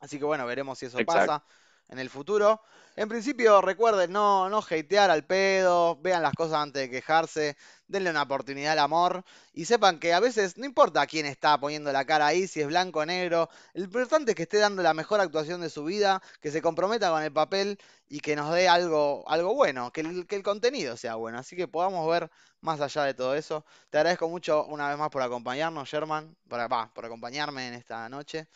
Así 0.00 0.18
que 0.18 0.24
bueno, 0.24 0.46
veremos 0.46 0.78
si 0.78 0.86
eso 0.86 0.98
Exacto. 0.98 1.32
pasa 1.32 1.44
en 1.88 1.98
el 1.98 2.10
futuro. 2.10 2.60
En 2.94 3.08
principio, 3.08 3.62
recuerden 3.62 4.12
no, 4.12 4.50
no 4.50 4.58
hatear 4.58 5.10
al 5.10 5.24
pedo, 5.24 5.96
vean 6.02 6.22
las 6.22 6.34
cosas 6.34 6.56
antes 6.60 6.82
de 6.82 6.90
quejarse, 6.90 7.56
denle 7.86 8.10
una 8.10 8.22
oportunidad 8.22 8.72
al 8.72 8.80
amor 8.80 9.24
y 9.54 9.64
sepan 9.64 9.98
que 9.98 10.12
a 10.12 10.20
veces 10.20 10.58
no 10.58 10.66
importa 10.66 11.06
quién 11.06 11.24
está 11.24 11.58
poniendo 11.58 11.90
la 11.90 12.04
cara 12.04 12.26
ahí, 12.26 12.46
si 12.46 12.60
es 12.60 12.66
blanco 12.66 13.00
o 13.00 13.06
negro, 13.06 13.48
lo 13.72 13.84
importante 13.84 14.32
es 14.32 14.36
que 14.36 14.42
esté 14.42 14.58
dando 14.58 14.82
la 14.82 14.92
mejor 14.92 15.20
actuación 15.20 15.62
de 15.62 15.70
su 15.70 15.84
vida, 15.84 16.20
que 16.42 16.50
se 16.50 16.60
comprometa 16.60 17.10
con 17.10 17.22
el 17.22 17.32
papel 17.32 17.78
y 18.10 18.20
que 18.20 18.36
nos 18.36 18.52
dé 18.52 18.68
algo, 18.68 19.24
algo 19.26 19.54
bueno, 19.54 19.90
que 19.90 20.02
el, 20.02 20.26
que 20.26 20.36
el 20.36 20.42
contenido 20.42 20.96
sea 20.98 21.14
bueno. 21.14 21.38
Así 21.38 21.56
que 21.56 21.68
podamos 21.68 22.06
ver 22.10 22.30
más 22.60 22.80
allá 22.82 23.04
de 23.04 23.14
todo 23.14 23.34
eso. 23.34 23.64
Te 23.88 23.98
agradezco 23.98 24.28
mucho 24.28 24.66
una 24.66 24.88
vez 24.90 24.98
más 24.98 25.08
por 25.08 25.22
acompañarnos, 25.22 25.88
Sherman, 25.88 26.36
por, 26.46 26.60
por 26.92 27.06
acompañarme 27.06 27.68
en 27.68 27.74
esta 27.74 28.08
noche. 28.10 28.48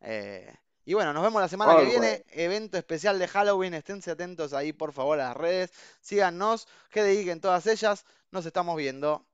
Eh, 0.00 0.54
y 0.84 0.94
bueno, 0.94 1.12
nos 1.12 1.22
vemos 1.22 1.40
la 1.40 1.48
semana 1.48 1.76
que 1.76 1.84
viene. 1.84 2.24
Evento 2.30 2.78
especial 2.78 3.18
de 3.18 3.28
Halloween. 3.28 3.74
Esténse 3.74 4.10
atentos 4.10 4.52
ahí, 4.52 4.72
por 4.72 4.92
favor, 4.92 5.20
a 5.20 5.28
las 5.28 5.36
redes. 5.36 5.72
Síganos, 6.00 6.68
GDI 6.94 7.30
en 7.30 7.40
todas 7.40 7.66
ellas. 7.66 8.04
Nos 8.30 8.46
estamos 8.46 8.76
viendo. 8.76 9.26